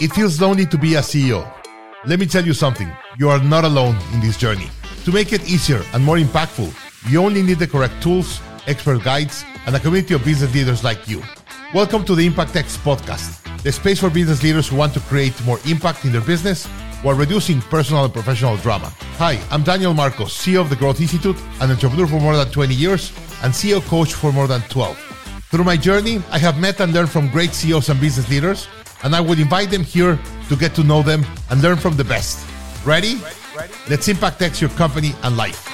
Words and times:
It 0.00 0.12
feels 0.12 0.40
lonely 0.40 0.64
to 0.66 0.78
be 0.78 0.94
a 0.94 1.00
CEO. 1.00 1.42
Let 2.06 2.20
me 2.20 2.26
tell 2.26 2.46
you 2.46 2.54
something 2.54 2.88
you 3.18 3.28
are 3.30 3.42
not 3.42 3.64
alone 3.64 3.96
in 4.12 4.20
this 4.20 4.36
journey. 4.36 4.70
To 5.04 5.10
make 5.10 5.32
it 5.32 5.50
easier 5.50 5.82
and 5.92 6.04
more 6.04 6.18
impactful, 6.18 6.72
you 7.10 7.20
only 7.20 7.42
need 7.42 7.58
the 7.58 7.66
correct 7.66 8.00
tools, 8.00 8.40
expert 8.68 9.02
guides, 9.02 9.44
and 9.66 9.74
a 9.74 9.80
community 9.80 10.14
of 10.14 10.24
business 10.24 10.54
leaders 10.54 10.84
like 10.84 11.08
you. 11.08 11.20
Welcome 11.74 12.04
to 12.04 12.14
the 12.14 12.24
Impact 12.24 12.54
X 12.54 12.76
podcast, 12.76 13.42
the 13.64 13.72
space 13.72 13.98
for 13.98 14.08
business 14.08 14.40
leaders 14.40 14.68
who 14.68 14.76
want 14.76 14.94
to 14.94 15.00
create 15.00 15.34
more 15.44 15.58
impact 15.66 16.04
in 16.04 16.12
their 16.12 16.20
business 16.20 16.66
while 17.02 17.16
reducing 17.16 17.60
personal 17.62 18.04
and 18.04 18.12
professional 18.12 18.56
drama. 18.58 18.92
Hi, 19.18 19.40
I'm 19.50 19.64
Daniel 19.64 19.94
Marcos, 19.94 20.32
CEO 20.32 20.60
of 20.60 20.70
the 20.70 20.76
Growth 20.76 21.00
Institute, 21.00 21.36
an 21.60 21.72
entrepreneur 21.72 22.06
for 22.06 22.20
more 22.20 22.36
than 22.36 22.52
20 22.52 22.72
years, 22.72 23.10
and 23.42 23.52
CEO 23.52 23.82
coach 23.88 24.14
for 24.14 24.32
more 24.32 24.46
than 24.46 24.60
12. 24.68 24.96
Through 25.50 25.64
my 25.64 25.76
journey, 25.76 26.22
I 26.30 26.38
have 26.38 26.56
met 26.60 26.78
and 26.78 26.92
learned 26.92 27.10
from 27.10 27.30
great 27.30 27.52
CEOs 27.52 27.88
and 27.88 28.00
business 28.00 28.30
leaders 28.30 28.68
and 29.02 29.14
I 29.14 29.20
would 29.20 29.38
invite 29.38 29.70
them 29.70 29.84
here 29.84 30.18
to 30.48 30.56
get 30.56 30.74
to 30.74 30.84
know 30.84 31.02
them 31.02 31.24
and 31.50 31.62
learn 31.62 31.76
from 31.76 31.96
the 31.96 32.04
best. 32.04 32.46
Ready? 32.84 33.16
Ready? 33.16 33.36
Ready? 33.56 33.72
Let's 33.88 34.08
Impact 34.08 34.42
X 34.42 34.60
your 34.60 34.70
company 34.70 35.12
and 35.22 35.36
life. 35.36 35.64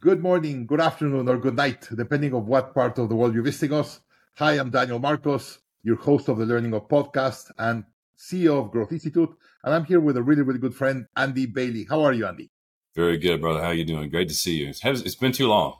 Good 0.00 0.20
morning, 0.20 0.66
good 0.66 0.80
afternoon, 0.80 1.28
or 1.28 1.38
good 1.38 1.54
night, 1.54 1.88
depending 1.94 2.34
on 2.34 2.44
what 2.46 2.74
part 2.74 2.98
of 2.98 3.08
the 3.08 3.14
world 3.14 3.34
you're 3.34 3.44
visiting 3.44 3.72
us. 3.78 4.00
Hi, 4.34 4.54
I'm 4.58 4.70
Daniel 4.70 4.98
Marcos, 4.98 5.60
your 5.84 5.96
host 5.96 6.28
of 6.28 6.38
the 6.38 6.46
Learning 6.46 6.74
Up 6.74 6.88
podcast 6.88 7.52
and 7.58 7.84
CEO 8.18 8.64
of 8.64 8.72
Growth 8.72 8.90
Institute, 8.90 9.30
and 9.62 9.72
I'm 9.72 9.84
here 9.84 10.00
with 10.00 10.16
a 10.16 10.22
really, 10.22 10.42
really 10.42 10.58
good 10.58 10.74
friend, 10.74 11.06
Andy 11.16 11.46
Bailey. 11.46 11.86
How 11.88 12.02
are 12.02 12.12
you, 12.12 12.26
Andy? 12.26 12.50
Very 12.96 13.16
good, 13.16 13.40
brother. 13.40 13.60
How 13.60 13.68
are 13.68 13.74
you 13.74 13.84
doing? 13.84 14.10
Great 14.10 14.28
to 14.28 14.34
see 14.34 14.56
you. 14.56 14.72
It's 14.82 15.14
been 15.14 15.32
too 15.32 15.46
long. 15.46 15.78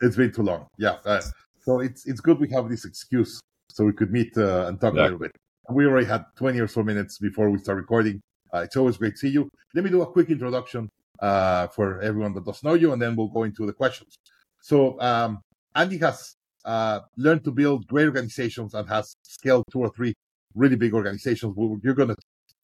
It's 0.00 0.16
been 0.16 0.32
too 0.32 0.42
long. 0.42 0.66
Yeah. 0.78 0.96
Uh, 1.04 1.22
so 1.60 1.80
it's 1.80 2.06
it's 2.06 2.20
good 2.20 2.38
we 2.38 2.48
have 2.50 2.68
this 2.68 2.84
excuse 2.84 3.40
so 3.70 3.84
we 3.84 3.92
could 3.92 4.12
meet 4.12 4.36
uh, 4.36 4.66
and 4.66 4.80
talk 4.80 4.94
a 4.94 5.02
little 5.02 5.18
bit. 5.18 5.32
We 5.70 5.86
already 5.86 6.06
had 6.06 6.24
20 6.36 6.60
or 6.60 6.68
so 6.68 6.82
minutes 6.82 7.18
before 7.18 7.50
we 7.50 7.58
start 7.58 7.78
recording. 7.78 8.20
Uh, 8.52 8.58
it's 8.58 8.76
always 8.76 8.96
great 8.98 9.12
to 9.14 9.18
see 9.18 9.30
you. 9.30 9.48
Let 9.74 9.84
me 9.84 9.90
do 9.90 10.02
a 10.02 10.06
quick 10.06 10.30
introduction 10.30 10.88
uh, 11.20 11.68
for 11.68 12.00
everyone 12.00 12.34
that 12.34 12.44
doesn't 12.44 12.62
know 12.68 12.74
you, 12.74 12.92
and 12.92 13.00
then 13.00 13.16
we'll 13.16 13.28
go 13.28 13.44
into 13.44 13.66
the 13.66 13.72
questions. 13.72 14.14
So 14.60 15.00
um, 15.00 15.40
Andy 15.74 15.98
has 15.98 16.34
uh, 16.64 17.00
learned 17.16 17.44
to 17.44 17.50
build 17.50 17.86
great 17.86 18.06
organizations 18.06 18.74
and 18.74 18.88
has 18.88 19.16
scaled 19.22 19.64
two 19.72 19.80
or 19.80 19.90
three 19.90 20.14
really 20.54 20.76
big 20.76 20.94
organizations. 20.94 21.54
You're 21.82 21.94
going 21.94 22.10
to 22.10 22.16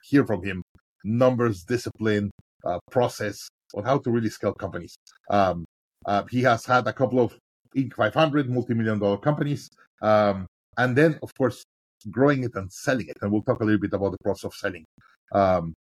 hear 0.05 0.25
from 0.25 0.45
him 0.45 0.63
numbers, 1.03 1.65
discipline, 1.65 2.31
uh, 2.65 2.79
process 2.91 3.49
on 3.75 3.85
how 3.85 3.99
to 3.99 4.11
really 4.11 4.31
scale 4.31 4.53
companies. 4.53 4.95
Um, 5.31 5.65
uh, 6.07 6.25
he 6.31 6.43
has 6.43 6.65
had 6.65 6.87
a 6.87 6.93
couple 6.93 7.21
of 7.21 7.37
Inc. 7.77 7.95
500 7.95 8.51
multi-million 8.51 8.99
dollar 8.99 9.19
companies, 9.19 9.71
um, 10.03 10.47
and 10.77 10.97
then 10.97 11.19
of 11.23 11.33
course 11.37 11.65
growing 12.11 12.45
it 12.45 12.53
and 12.55 12.73
selling 12.73 13.09
it. 13.09 13.17
And 13.21 13.31
we'll 13.31 13.43
talk 13.43 13.61
a 13.61 13.65
little 13.65 13.81
bit 13.81 13.93
about 13.93 14.13
the 14.13 14.19
process 14.25 14.45
of 14.45 14.55
selling. 14.55 14.85
Um, 15.33 15.75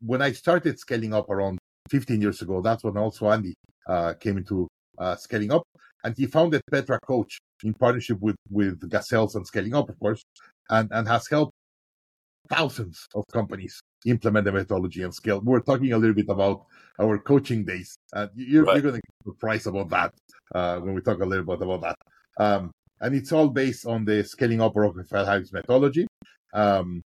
when 0.00 0.22
I 0.22 0.32
started 0.32 0.78
scaling 0.78 1.14
up 1.14 1.30
around 1.30 1.58
15 1.90 2.20
years 2.20 2.42
ago, 2.42 2.60
that's 2.60 2.84
when 2.84 2.96
also 2.96 3.30
Andy 3.30 3.54
uh, 3.86 4.14
came 4.14 4.36
into 4.36 4.68
uh, 4.98 5.16
scaling 5.16 5.52
up, 5.52 5.64
and 6.04 6.16
he 6.16 6.26
founded 6.26 6.60
Petra 6.70 6.98
Coach 7.00 7.38
in 7.64 7.74
partnership 7.74 8.20
with 8.20 8.36
with 8.50 8.78
Gazelles 8.88 9.34
and 9.34 9.46
Scaling 9.46 9.74
Up, 9.74 9.88
of 9.88 9.98
course, 9.98 10.22
and 10.70 10.88
and 10.92 11.08
has 11.08 11.26
helped 11.28 11.52
thousands 12.48 13.06
of 13.14 13.24
companies 13.32 13.80
implement 14.06 14.44
the 14.44 14.52
methodology 14.52 15.02
and 15.02 15.14
scale. 15.14 15.40
We're 15.42 15.60
talking 15.60 15.92
a 15.92 15.98
little 15.98 16.14
bit 16.14 16.28
about 16.28 16.66
our 17.00 17.18
coaching 17.18 17.64
days. 17.64 17.96
Uh, 18.12 18.28
you're, 18.34 18.64
right. 18.64 18.74
you're 18.74 18.82
going 18.82 18.94
to 18.94 19.00
get 19.00 19.32
surprised 19.32 19.66
about 19.66 19.90
that 19.90 20.14
uh, 20.54 20.78
when 20.80 20.94
we 20.94 21.00
talk 21.00 21.20
a 21.20 21.26
little 21.26 21.44
bit 21.44 21.62
about 21.62 21.82
that. 21.82 21.96
Um, 22.42 22.70
and 23.00 23.14
it's 23.14 23.32
all 23.32 23.48
based 23.48 23.86
on 23.86 24.04
the 24.04 24.24
scaling 24.24 24.60
up 24.60 24.72
Rockefeller 24.76 25.24
Habits 25.24 25.52
methodology. 25.52 26.06
Um, 26.54 27.02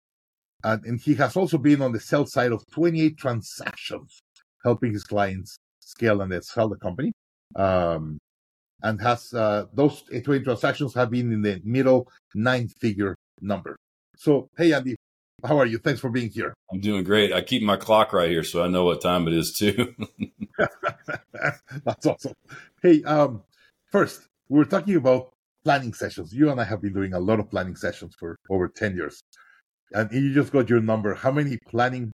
and, 0.64 0.84
and 0.84 1.00
he 1.00 1.14
has 1.14 1.36
also 1.36 1.58
been 1.58 1.82
on 1.82 1.92
the 1.92 2.00
sell 2.00 2.26
side 2.26 2.52
of 2.52 2.64
28 2.72 3.16
transactions, 3.16 4.20
helping 4.64 4.92
his 4.92 5.04
clients 5.04 5.56
scale 5.80 6.20
and 6.20 6.44
sell 6.44 6.68
the 6.68 6.76
company. 6.76 7.12
Um, 7.56 8.18
and 8.82 9.00
has 9.00 9.32
uh, 9.32 9.66
those 9.72 10.02
28 10.02 10.44
transactions 10.44 10.94
have 10.94 11.10
been 11.10 11.32
in 11.32 11.42
the 11.42 11.60
middle 11.64 12.08
nine 12.34 12.68
figure 12.68 13.14
number. 13.40 13.76
So, 14.16 14.48
hey, 14.56 14.72
Andy, 14.72 14.96
how 15.44 15.58
are 15.58 15.66
you? 15.66 15.78
Thanks 15.78 16.00
for 16.00 16.10
being 16.10 16.30
here. 16.30 16.54
I'm 16.72 16.80
doing 16.80 17.04
great. 17.04 17.32
I 17.32 17.42
keep 17.42 17.62
my 17.62 17.76
clock 17.76 18.12
right 18.12 18.30
here, 18.30 18.44
so 18.44 18.62
I 18.62 18.68
know 18.68 18.84
what 18.84 19.00
time 19.00 19.26
it 19.26 19.34
is 19.34 19.52
too. 19.52 19.94
That's 21.84 22.06
awesome. 22.06 22.34
Hey, 22.82 23.02
um, 23.04 23.42
first, 23.90 24.28
we 24.48 24.58
were 24.58 24.64
talking 24.64 24.96
about 24.96 25.32
planning 25.64 25.94
sessions. 25.94 26.32
You 26.32 26.50
and 26.50 26.60
I 26.60 26.64
have 26.64 26.80
been 26.80 26.92
doing 26.92 27.12
a 27.12 27.20
lot 27.20 27.40
of 27.40 27.50
planning 27.50 27.76
sessions 27.76 28.14
for 28.18 28.36
over 28.50 28.68
10 28.68 28.96
years. 28.96 29.20
And 29.92 30.10
you 30.12 30.32
just 30.32 30.52
got 30.52 30.70
your 30.70 30.80
number. 30.80 31.14
How 31.14 31.30
many 31.30 31.58
planning 31.68 32.12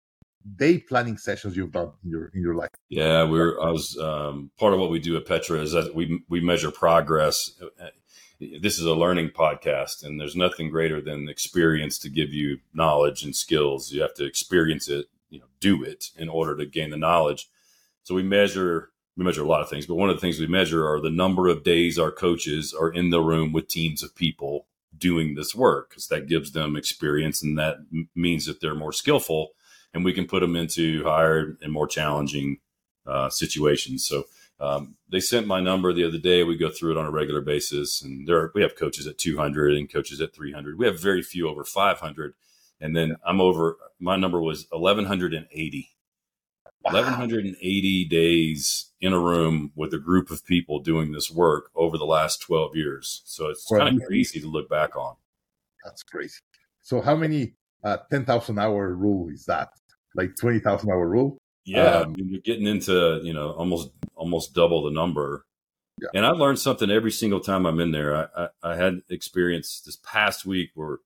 day 0.57 0.77
planning 0.77 1.17
sessions 1.17 1.55
you've 1.55 1.71
done 1.71 1.91
in 2.03 2.11
your 2.11 2.31
in 2.33 2.41
your 2.41 2.55
life? 2.55 2.69
Yeah, 2.89 3.23
we're 3.23 3.59
I 3.59 3.71
was 3.71 3.97
um, 3.97 4.51
part 4.59 4.73
of 4.73 4.79
what 4.79 4.91
we 4.91 4.99
do 4.99 5.17
at 5.17 5.25
Petra 5.25 5.59
is 5.59 5.71
that 5.71 5.95
we 5.95 6.21
we 6.29 6.39
measure 6.41 6.69
progress 6.69 7.51
this 8.61 8.79
is 8.79 8.85
a 8.85 8.93
learning 8.93 9.29
podcast 9.29 10.03
and 10.03 10.19
there's 10.19 10.35
nothing 10.35 10.69
greater 10.69 11.01
than 11.01 11.29
experience 11.29 11.97
to 11.99 12.09
give 12.09 12.33
you 12.33 12.59
knowledge 12.73 13.23
and 13.23 13.35
skills. 13.35 13.91
You 13.91 14.01
have 14.01 14.13
to 14.15 14.25
experience 14.25 14.87
it 14.87 15.07
you 15.29 15.39
know 15.39 15.45
do 15.59 15.83
it 15.83 16.11
in 16.17 16.29
order 16.29 16.55
to 16.57 16.65
gain 16.65 16.91
the 16.91 16.97
knowledge. 16.97 17.49
So 18.03 18.15
we 18.15 18.23
measure 18.23 18.91
we 19.15 19.23
measure 19.23 19.43
a 19.43 19.47
lot 19.47 19.61
of 19.61 19.69
things 19.69 19.85
but 19.85 19.95
one 19.95 20.09
of 20.09 20.15
the 20.15 20.21
things 20.21 20.39
we 20.39 20.47
measure 20.47 20.87
are 20.87 20.99
the 20.99 21.09
number 21.09 21.47
of 21.47 21.63
days 21.63 21.99
our 21.99 22.11
coaches 22.11 22.73
are 22.73 22.91
in 22.91 23.11
the 23.11 23.21
room 23.21 23.51
with 23.51 23.67
teams 23.67 24.01
of 24.01 24.15
people 24.15 24.67
doing 24.97 25.35
this 25.35 25.53
work 25.55 25.89
because 25.89 26.07
that 26.07 26.27
gives 26.27 26.51
them 26.51 26.75
experience 26.75 27.43
and 27.43 27.57
that 27.57 27.77
m- 27.93 28.09
means 28.15 28.45
that 28.45 28.59
they're 28.61 28.75
more 28.75 28.93
skillful 28.93 29.51
and 29.93 30.03
we 30.03 30.13
can 30.13 30.25
put 30.25 30.39
them 30.39 30.55
into 30.55 31.03
higher 31.03 31.57
and 31.61 31.71
more 31.71 31.87
challenging 31.87 32.57
uh, 33.05 33.29
situations. 33.29 34.05
So 34.05 34.25
um, 34.59 34.95
they 35.09 35.19
sent 35.19 35.47
my 35.47 35.59
number 35.59 35.93
the 35.93 36.07
other 36.07 36.17
day. 36.17 36.43
We 36.43 36.57
go 36.57 36.69
through 36.69 36.91
it 36.91 36.97
on 36.97 37.05
a 37.05 37.11
regular 37.11 37.41
basis, 37.41 38.01
and 38.01 38.27
there 38.27 38.37
are, 38.37 38.51
we 38.53 38.61
have 38.61 38.75
coaches 38.75 39.07
at 39.07 39.17
200 39.17 39.75
and 39.75 39.91
coaches 39.91 40.21
at 40.21 40.33
300. 40.33 40.77
We 40.77 40.85
have 40.85 41.01
very 41.01 41.21
few 41.21 41.49
over 41.49 41.63
500, 41.63 42.33
and 42.79 42.95
then 42.95 43.17
I'm 43.25 43.41
over. 43.41 43.77
My 43.99 44.15
number 44.15 44.41
was 44.41 44.67
1180. 44.71 45.89
Wow. 46.85 46.93
1180 46.93 48.05
days 48.09 48.91
in 48.99 49.13
a 49.13 49.19
room 49.19 49.71
with 49.73 49.93
a 49.93 49.99
group 49.99 50.29
of 50.29 50.45
people 50.45 50.79
doing 50.79 51.13
this 51.13 51.31
work 51.31 51.69
over 51.75 51.97
the 51.97 52.05
last 52.05 52.41
12 52.41 52.75
years. 52.75 53.21
So 53.25 53.47
it's 53.47 53.65
well, 53.71 53.79
kind 53.79 54.01
of 54.01 54.07
crazy 54.07 54.41
to 54.41 54.47
look 54.47 54.69
back 54.69 54.97
on. 54.97 55.15
That's 55.85 56.03
crazy. 56.03 56.39
So 56.81 56.99
how 56.99 57.15
many 57.15 57.53
uh, 57.85 57.97
10,000 58.11 58.59
hour 58.59 58.93
rule 58.93 59.29
is 59.29 59.45
that? 59.45 59.69
Like 60.15 60.35
20,000 60.35 60.89
hour 60.89 61.07
rule? 61.07 61.37
Yeah, 61.65 61.99
um, 61.99 62.03
I 62.03 62.05
mean, 62.17 62.29
you're 62.29 62.41
getting 62.41 62.67
into 62.67 63.21
you 63.23 63.33
know 63.33 63.51
almost 63.51 63.91
almost 64.15 64.53
double 64.53 64.83
the 64.83 64.91
number. 64.91 65.45
Yeah. 66.01 66.09
And 66.15 66.25
I 66.25 66.31
learned 66.31 66.59
something 66.59 66.89
every 66.89 67.11
single 67.11 67.39
time 67.39 67.65
I'm 67.65 67.79
in 67.79 67.91
there. 67.91 68.15
I, 68.15 68.27
I, 68.35 68.71
I 68.71 68.75
had 68.75 69.01
experience 69.09 69.81
this 69.85 69.97
past 69.97 70.45
week 70.45 70.71
where 70.73 70.97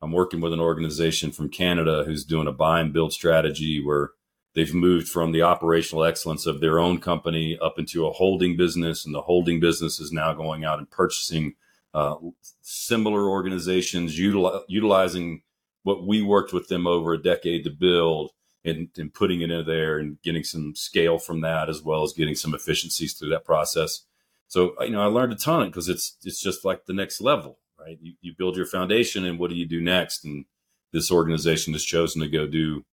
I'm 0.00 0.12
working 0.12 0.40
with 0.40 0.52
an 0.52 0.60
organization 0.60 1.30
from 1.30 1.50
Canada 1.50 2.04
who's 2.06 2.24
doing 2.24 2.48
a 2.48 2.52
buy 2.52 2.80
and 2.80 2.92
build 2.92 3.12
strategy 3.12 3.84
where 3.84 4.12
they've 4.54 4.74
moved 4.74 5.08
from 5.08 5.32
the 5.32 5.42
operational 5.42 6.04
excellence 6.04 6.46
of 6.46 6.60
their 6.60 6.78
own 6.78 6.98
company 6.98 7.58
up 7.60 7.78
into 7.78 8.06
a 8.06 8.12
holding 8.12 8.56
business, 8.56 9.04
and 9.04 9.14
the 9.14 9.22
holding 9.22 9.60
business 9.60 10.00
is 10.00 10.10
now 10.10 10.32
going 10.32 10.64
out 10.64 10.78
and 10.78 10.90
purchasing 10.90 11.54
uh, 11.92 12.16
similar 12.62 13.28
organizations, 13.28 14.18
util- 14.18 14.62
utilizing 14.68 15.42
what 15.82 16.06
we 16.06 16.22
worked 16.22 16.52
with 16.52 16.68
them 16.68 16.86
over 16.86 17.12
a 17.12 17.22
decade 17.22 17.64
to 17.64 17.70
build 17.70 18.30
and, 18.64 18.88
and 18.96 19.14
putting 19.14 19.40
it 19.40 19.50
in 19.50 19.66
there 19.66 19.98
and 19.98 20.20
getting 20.22 20.44
some 20.44 20.74
scale 20.74 21.18
from 21.18 21.40
that 21.40 21.68
as 21.68 21.82
well 21.82 22.02
as 22.02 22.12
getting 22.12 22.34
some 22.34 22.54
efficiencies 22.54 23.14
through 23.14 23.30
that 23.30 23.44
process. 23.44 24.04
So 24.48 24.74
uh, 24.80 24.84
you 24.84 24.90
know, 24.90 25.00
I 25.00 25.06
learned 25.06 25.32
a 25.32 25.36
ton 25.36 25.68
because 25.68 25.88
it's 25.88 26.16
it's 26.24 26.40
just 26.40 26.64
like 26.64 26.84
the 26.84 26.92
next 26.92 27.20
level, 27.20 27.58
right? 27.78 27.98
You, 28.00 28.14
you 28.20 28.34
build 28.36 28.56
your 28.56 28.66
foundation, 28.66 29.24
and 29.24 29.38
what 29.38 29.50
do 29.50 29.56
you 29.56 29.66
do 29.66 29.80
next? 29.80 30.24
And 30.24 30.44
this 30.92 31.10
organization 31.10 31.72
has 31.72 31.84
chosen 31.84 32.20
to 32.20 32.28
go 32.28 32.46
do 32.46 32.84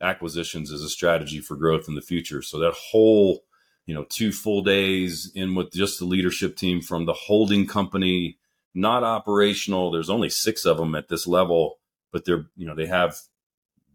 acquisitions 0.00 0.70
as 0.70 0.82
a 0.82 0.88
strategy 0.88 1.40
for 1.40 1.56
growth 1.56 1.88
in 1.88 1.94
the 1.94 2.02
future. 2.02 2.42
So 2.42 2.58
that 2.60 2.74
whole 2.74 3.44
you 3.86 3.94
know 3.94 4.04
two 4.04 4.32
full 4.32 4.62
days 4.62 5.32
in 5.34 5.54
with 5.54 5.72
just 5.72 5.98
the 5.98 6.04
leadership 6.04 6.56
team 6.56 6.80
from 6.80 7.06
the 7.06 7.14
holding 7.14 7.66
company, 7.66 8.38
not 8.74 9.02
operational. 9.02 9.90
There's 9.90 10.10
only 10.10 10.28
six 10.28 10.64
of 10.66 10.76
them 10.76 10.94
at 10.94 11.08
this 11.08 11.26
level, 11.26 11.78
but 12.12 12.24
they're 12.24 12.46
you 12.54 12.66
know 12.66 12.74
they 12.74 12.86
have 12.86 13.16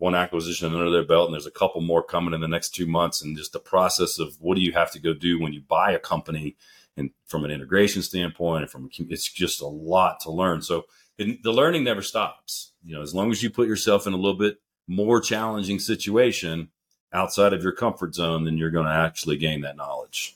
one 0.03 0.15
acquisition 0.15 0.75
under 0.75 0.91
their 0.91 1.05
belt, 1.05 1.27
and 1.27 1.33
there's 1.33 1.45
a 1.45 1.51
couple 1.51 1.79
more 1.79 2.03
coming 2.03 2.33
in 2.33 2.41
the 2.41 2.47
next 2.47 2.75
two 2.75 2.85
months. 2.85 3.21
And 3.21 3.37
just 3.37 3.53
the 3.53 3.59
process 3.59 4.19
of 4.19 4.35
what 4.41 4.55
do 4.55 4.61
you 4.61 4.73
have 4.73 4.91
to 4.91 4.99
go 4.99 5.13
do 5.13 5.39
when 5.39 5.53
you 5.53 5.61
buy 5.61 5.93
a 5.93 5.99
company, 5.99 6.57
and 6.97 7.11
from 7.25 7.45
an 7.45 7.51
integration 7.51 8.01
standpoint, 8.01 8.63
and 8.63 8.69
from 8.69 8.89
it's 9.09 9.31
just 9.31 9.61
a 9.61 9.65
lot 9.65 10.19
to 10.19 10.29
learn. 10.29 10.61
So 10.61 10.83
the 11.17 11.53
learning 11.53 11.85
never 11.85 12.01
stops. 12.01 12.73
You 12.83 12.95
know, 12.95 13.01
as 13.01 13.15
long 13.15 13.31
as 13.31 13.41
you 13.41 13.49
put 13.49 13.69
yourself 13.69 14.05
in 14.05 14.11
a 14.11 14.17
little 14.17 14.37
bit 14.37 14.57
more 14.87 15.21
challenging 15.21 15.79
situation 15.79 16.67
outside 17.13 17.53
of 17.53 17.63
your 17.63 17.71
comfort 17.71 18.13
zone, 18.13 18.43
then 18.43 18.57
you're 18.57 18.71
going 18.71 18.87
to 18.87 18.91
actually 19.07 19.37
gain 19.37 19.61
that 19.61 19.77
knowledge. 19.77 20.35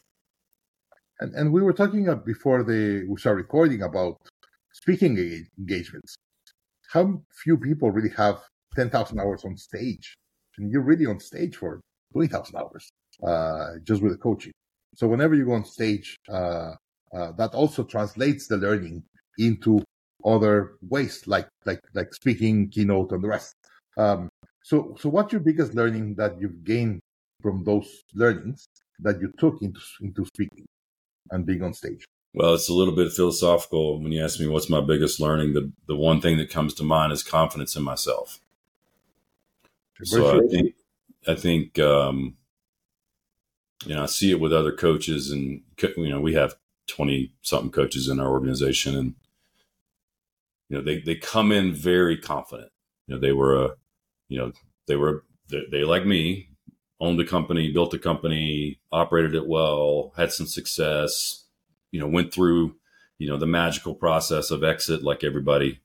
And, 1.19 1.35
and 1.35 1.51
we 1.51 1.61
were 1.61 1.73
talking 1.73 2.05
before 2.25 2.63
the 2.63 3.05
we 3.09 3.19
started 3.19 3.41
recording 3.41 3.81
about 3.81 4.21
speaking 4.71 5.17
engagements. 5.59 6.15
How 6.93 7.23
few 7.43 7.57
people 7.57 7.91
really 7.91 8.15
have 8.15 8.39
10,000 8.75 9.19
hours 9.19 9.43
on 9.45 9.57
stage? 9.57 10.15
And 10.57 10.71
you're 10.71 10.81
really 10.81 11.05
on 11.05 11.19
stage 11.19 11.55
for 11.55 11.81
20,000 12.13 12.55
hours 12.55 12.89
uh, 13.25 13.73
just 13.83 14.01
with 14.01 14.11
the 14.11 14.17
coaching. 14.17 14.53
So 14.95 15.07
whenever 15.07 15.35
you 15.35 15.45
go 15.45 15.53
on 15.53 15.65
stage, 15.65 16.17
uh, 16.29 16.73
uh, 17.13 17.31
that 17.37 17.53
also 17.53 17.83
translates 17.83 18.47
the 18.47 18.57
learning 18.57 19.03
into 19.37 19.83
other 20.25 20.73
ways, 20.81 21.23
like 21.27 21.47
like 21.65 21.79
like 21.93 22.13
speaking, 22.13 22.69
keynote, 22.69 23.11
and 23.11 23.23
the 23.23 23.27
rest. 23.27 23.53
Um, 23.97 24.29
so 24.63 24.95
so 24.99 25.09
what's 25.09 25.31
your 25.31 25.41
biggest 25.41 25.73
learning 25.73 26.15
that 26.15 26.39
you've 26.39 26.63
gained 26.63 26.99
from 27.41 27.63
those 27.63 28.03
learnings 28.13 28.65
that 28.99 29.21
you 29.21 29.31
took 29.37 29.61
into 29.61 29.79
into 30.01 30.25
speaking 30.25 30.65
and 31.31 31.45
being 31.45 31.63
on 31.63 31.73
stage? 31.73 32.05
Well, 32.33 32.55
it's 32.55 32.69
a 32.69 32.73
little 32.73 32.95
bit 32.95 33.11
philosophical 33.13 34.01
when 34.01 34.11
you 34.11 34.23
ask 34.23 34.39
me 34.39 34.47
what's 34.47 34.69
my 34.69 34.81
biggest 34.81 35.19
learning. 35.19 35.53
The 35.53 35.71
the 35.87 35.95
one 35.95 36.21
thing 36.21 36.37
that 36.37 36.49
comes 36.49 36.73
to 36.75 36.83
mind 36.83 37.13
is 37.13 37.23
confidence 37.23 37.75
in 37.75 37.83
myself. 37.83 38.39
So 40.03 40.39
I 40.39 40.47
think 40.47 40.75
I 41.27 41.35
think 41.35 41.79
um, 41.79 42.35
you 43.85 43.95
know 43.95 44.03
I 44.03 44.05
see 44.07 44.31
it 44.31 44.39
with 44.39 44.53
other 44.53 44.71
coaches, 44.71 45.31
and 45.31 45.61
you 45.81 46.09
know 46.09 46.21
we 46.21 46.33
have 46.33 46.55
twenty 46.88 47.33
something 47.41 47.71
coaches 47.71 48.07
in 48.07 48.19
our 48.19 48.29
organization, 48.29 48.95
and 48.95 49.15
you 50.69 50.77
know 50.77 50.83
they 50.83 50.99
they 50.99 51.15
come 51.15 51.51
in 51.51 51.73
very 51.73 52.17
confident. 52.17 52.71
You 53.07 53.15
know 53.15 53.21
they 53.21 53.31
were 53.31 53.65
a 53.65 53.69
you 54.29 54.38
know 54.38 54.51
they 54.88 54.95
were 54.95 55.23
they, 55.49 55.63
they 55.71 55.83
like 55.83 56.05
me 56.05 56.49
owned 56.99 57.19
a 57.19 57.25
company, 57.25 57.71
built 57.71 57.94
a 57.94 57.99
company, 57.99 58.79
operated 58.91 59.35
it 59.35 59.47
well, 59.47 60.13
had 60.17 60.31
some 60.31 60.47
success, 60.47 61.45
you 61.91 61.99
know, 61.99 62.07
went 62.07 62.33
through, 62.33 62.75
you 63.19 63.27
know, 63.27 63.38
the 63.38 63.45
magical 63.45 63.94
process 63.94 64.51
of 64.51 64.63
exit 64.63 65.03
like 65.03 65.23
everybody, 65.23 65.79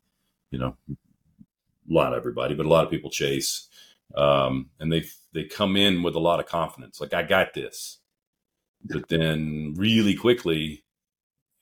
you 0.50 0.58
know, 0.58 0.76
a 0.90 1.92
lot 1.92 2.12
of 2.12 2.18
everybody, 2.18 2.54
but 2.54 2.66
a 2.66 2.68
lot 2.68 2.84
of 2.84 2.90
people 2.90 3.10
chase. 3.10 3.68
Um, 4.14 4.70
and 4.78 4.92
they 4.92 5.04
they 5.32 5.44
come 5.44 5.76
in 5.76 6.02
with 6.02 6.14
a 6.14 6.20
lot 6.20 6.40
of 6.40 6.46
confidence, 6.46 7.00
like 7.00 7.14
I 7.14 7.22
got 7.22 7.54
this. 7.54 7.98
But 8.84 9.08
then 9.08 9.74
really 9.76 10.14
quickly, 10.14 10.84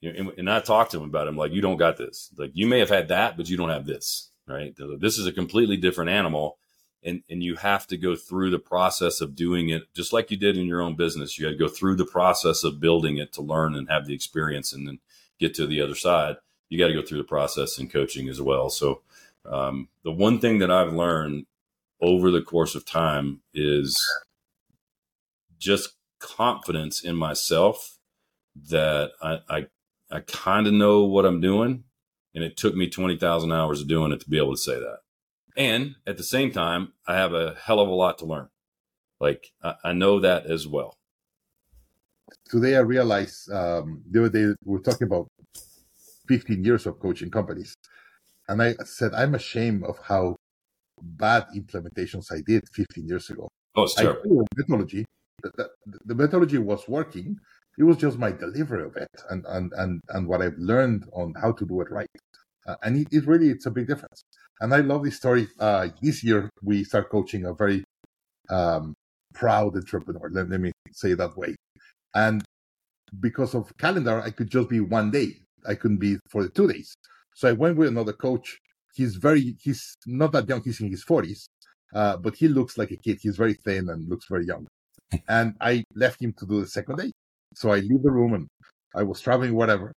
you 0.00 0.12
know, 0.12 0.19
and, 0.19 0.38
and 0.38 0.50
I 0.50 0.61
talked 0.61 0.93
to 0.93 0.99
him 0.99 1.05
about 1.05 1.29
him 1.29 1.37
like, 1.37 1.52
you 1.52 1.61
don't 1.61 1.76
got 1.76 1.97
this. 1.97 2.31
Like 2.37 2.52
you 2.55 2.67
may 2.67 2.79
have 2.79 2.88
had 2.88 3.08
that, 3.08 3.37
but 3.37 3.49
you 3.49 3.56
don't 3.56 3.69
have 3.69 3.87
this, 3.87 4.31
right? 4.49 4.75
This 4.99 5.19
is 5.19 5.26
a 5.26 5.32
completely 5.32 5.76
different 5.76 6.11
animal 6.11 6.58
and 7.02 7.23
and 7.29 7.43
you 7.43 7.56
have 7.56 7.87
to 7.87 7.97
go 7.97 8.14
through 8.14 8.50
the 8.50 8.58
process 8.58 9.20
of 9.20 9.35
doing 9.35 9.69
it 9.69 9.82
just 9.94 10.12
like 10.12 10.31
you 10.31 10.37
did 10.37 10.56
in 10.56 10.67
your 10.67 10.81
own 10.81 10.97
business 10.97 11.38
you 11.38 11.47
had 11.47 11.52
to 11.52 11.58
go 11.58 11.69
through 11.69 11.97
the 11.97 12.06
process 12.06 12.64
of 12.64 12.81
building 12.81 13.17
it 13.17 13.32
to 13.32 13.43
learn 13.43 13.75
and 13.75 13.88
have 13.88 14.06
the 14.06 14.14
experience 14.14 14.73
and 14.73 14.87
then 14.87 14.99
get 15.38 15.55
to 15.55 15.67
the 15.67 15.81
other 15.81 15.94
side 15.94 16.37
you 16.69 16.79
got 16.79 16.88
to 16.88 16.94
go 16.94 17.02
through 17.02 17.19
the 17.19 17.25
process 17.25 17.79
in 17.79 17.88
coaching 17.88 18.29
as 18.29 18.41
well 18.41 18.69
so 18.70 19.02
um, 19.47 19.88
the 20.05 20.12
one 20.12 20.38
thing 20.38 20.58
that 20.58 20.70
i've 20.70 20.93
learned 20.93 21.47
over 22.00 22.31
the 22.31 22.43
course 22.43 22.75
of 22.75 22.85
time 22.85 23.41
is 23.55 24.00
just 25.58 25.97
confidence 26.19 27.02
in 27.02 27.17
myself 27.17 27.99
that 28.55 29.11
i 29.23 29.38
i, 29.49 29.67
I 30.11 30.20
kind 30.20 30.67
of 30.67 30.73
know 30.73 31.05
what 31.05 31.25
i'm 31.25 31.41
doing 31.41 31.85
and 32.35 32.44
it 32.44 32.56
took 32.56 32.75
me 32.75 32.88
20000 32.88 33.52
hours 33.52 33.81
of 33.81 33.88
doing 33.88 34.12
it 34.12 34.20
to 34.20 34.31
be 34.31 34.38
able 34.38 34.52
to 34.52 34.58
say 34.61 34.79
that 34.79 34.99
and 35.56 35.97
at 36.06 36.17
the 36.17 36.23
same 36.23 36.52
time, 36.52 36.93
I 37.06 37.17
have 37.17 37.35
a 37.35 37.55
hell 37.55 37.81
of 37.81 37.88
a 37.88 37.94
lot 37.94 38.19
to 38.19 38.26
learn. 38.26 38.49
Like 39.20 39.52
I, 39.62 39.75
I 39.85 39.93
know 39.93 40.20
that 40.20 40.47
as 40.47 40.67
well. 40.67 40.94
Today, 42.49 42.76
I 42.76 42.81
realize 42.81 43.49
um, 43.52 44.02
the 44.11 44.20
other 44.20 44.29
day 44.31 44.55
we 44.64 44.73
were 44.73 44.81
talking 44.81 45.06
about 45.06 45.29
15 46.29 46.64
years 46.64 46.87
of 46.87 46.99
coaching 47.00 47.31
companies, 47.31 47.75
and 48.49 48.62
I 48.62 48.75
said 48.85 49.12
I'm 49.14 49.35
ashamed 49.35 49.85
of 49.85 49.99
how 49.99 50.37
bad 51.02 51.47
implementations 51.56 52.32
I 52.32 52.41
did 52.47 52.62
15 52.73 53.06
years 53.06 53.31
ago. 53.31 53.49
Oh, 53.75 53.85
it's 53.85 53.94
terrible. 53.94 54.47
Methodology. 54.56 55.05
The, 55.43 55.50
the, 55.56 55.99
the, 56.05 56.14
methodology 56.14 56.58
was 56.58 56.87
working. 56.88 57.37
It 57.79 57.85
was 57.85 57.97
just 57.97 58.19
my 58.19 58.32
delivery 58.32 58.85
of 58.85 58.97
it 58.97 59.08
and, 59.31 59.44
and, 59.49 59.73
and, 59.76 60.00
and 60.11 60.26
what 60.26 60.43
I've 60.43 60.58
learned 60.58 61.05
on 61.12 61.32
how 61.41 61.52
to 61.52 61.64
do 61.64 61.81
it 61.81 61.91
right. 61.91 62.08
Uh, 62.67 62.76
and 62.82 62.97
it, 62.99 63.08
it, 63.11 63.26
really, 63.26 63.49
it's 63.49 63.67
a 63.67 63.70
big 63.70 63.87
difference. 63.87 64.23
And 64.61 64.75
I 64.75 64.81
love 64.81 65.05
this 65.05 65.17
story. 65.17 65.49
Uh, 65.58 65.88
this 66.02 66.23
year, 66.23 66.50
we 66.62 66.85
start 66.85 67.11
coaching 67.11 67.47
a 67.47 67.55
very 67.55 67.85
um, 68.50 68.94
proud 69.32 69.76
entrepreneur. 69.76 70.29
Let, 70.31 70.50
let 70.50 70.61
me 70.61 70.73
say 70.93 71.14
that 71.14 71.37
way. 71.37 71.56
And 72.14 72.44
because 73.19 73.55
of 73.55 73.76
calendar, 73.79 74.20
I 74.20 74.31
could 74.31 74.50
just 74.50 74.69
be 74.69 74.81
one 74.81 75.11
day. 75.11 75.37
I 75.67 75.75
couldn't 75.75 75.99
be 75.99 76.19
for 76.29 76.43
the 76.43 76.49
two 76.50 76.70
days. 76.70 76.94
So 77.35 77.49
I 77.49 77.52
went 77.52 77.76
with 77.76 77.88
another 77.88 78.12
coach. 78.12 78.58
He's 78.94 79.16
very, 79.16 79.56
he's 79.60 79.94
not 80.06 80.32
that 80.32 80.48
young. 80.48 80.62
He's 80.62 80.81
in 80.81 80.90
his 80.90 81.02
forties, 81.02 81.48
uh, 81.94 82.16
but 82.16 82.37
he 82.37 82.48
looks 82.48 82.76
like 82.78 82.90
a 82.90 82.96
kid. 82.96 83.19
He's 83.20 83.37
very 83.37 83.54
thin 83.54 83.88
and 83.88 84.08
looks 84.08 84.26
very 84.28 84.46
young. 84.46 84.66
And 85.28 85.54
I 85.60 85.82
left 85.94 86.22
him 86.22 86.32
to 86.38 86.46
do 86.46 86.60
the 86.60 86.69
second 86.69 86.98
day. 86.98 87.10
So 87.54 87.70
I 87.70 87.81
leave 87.81 88.02
the 88.02 88.12
room 88.12 88.34
and 88.34 88.46
I 88.94 89.02
was 89.02 89.20
traveling, 89.20 89.54
whatever. 89.54 89.92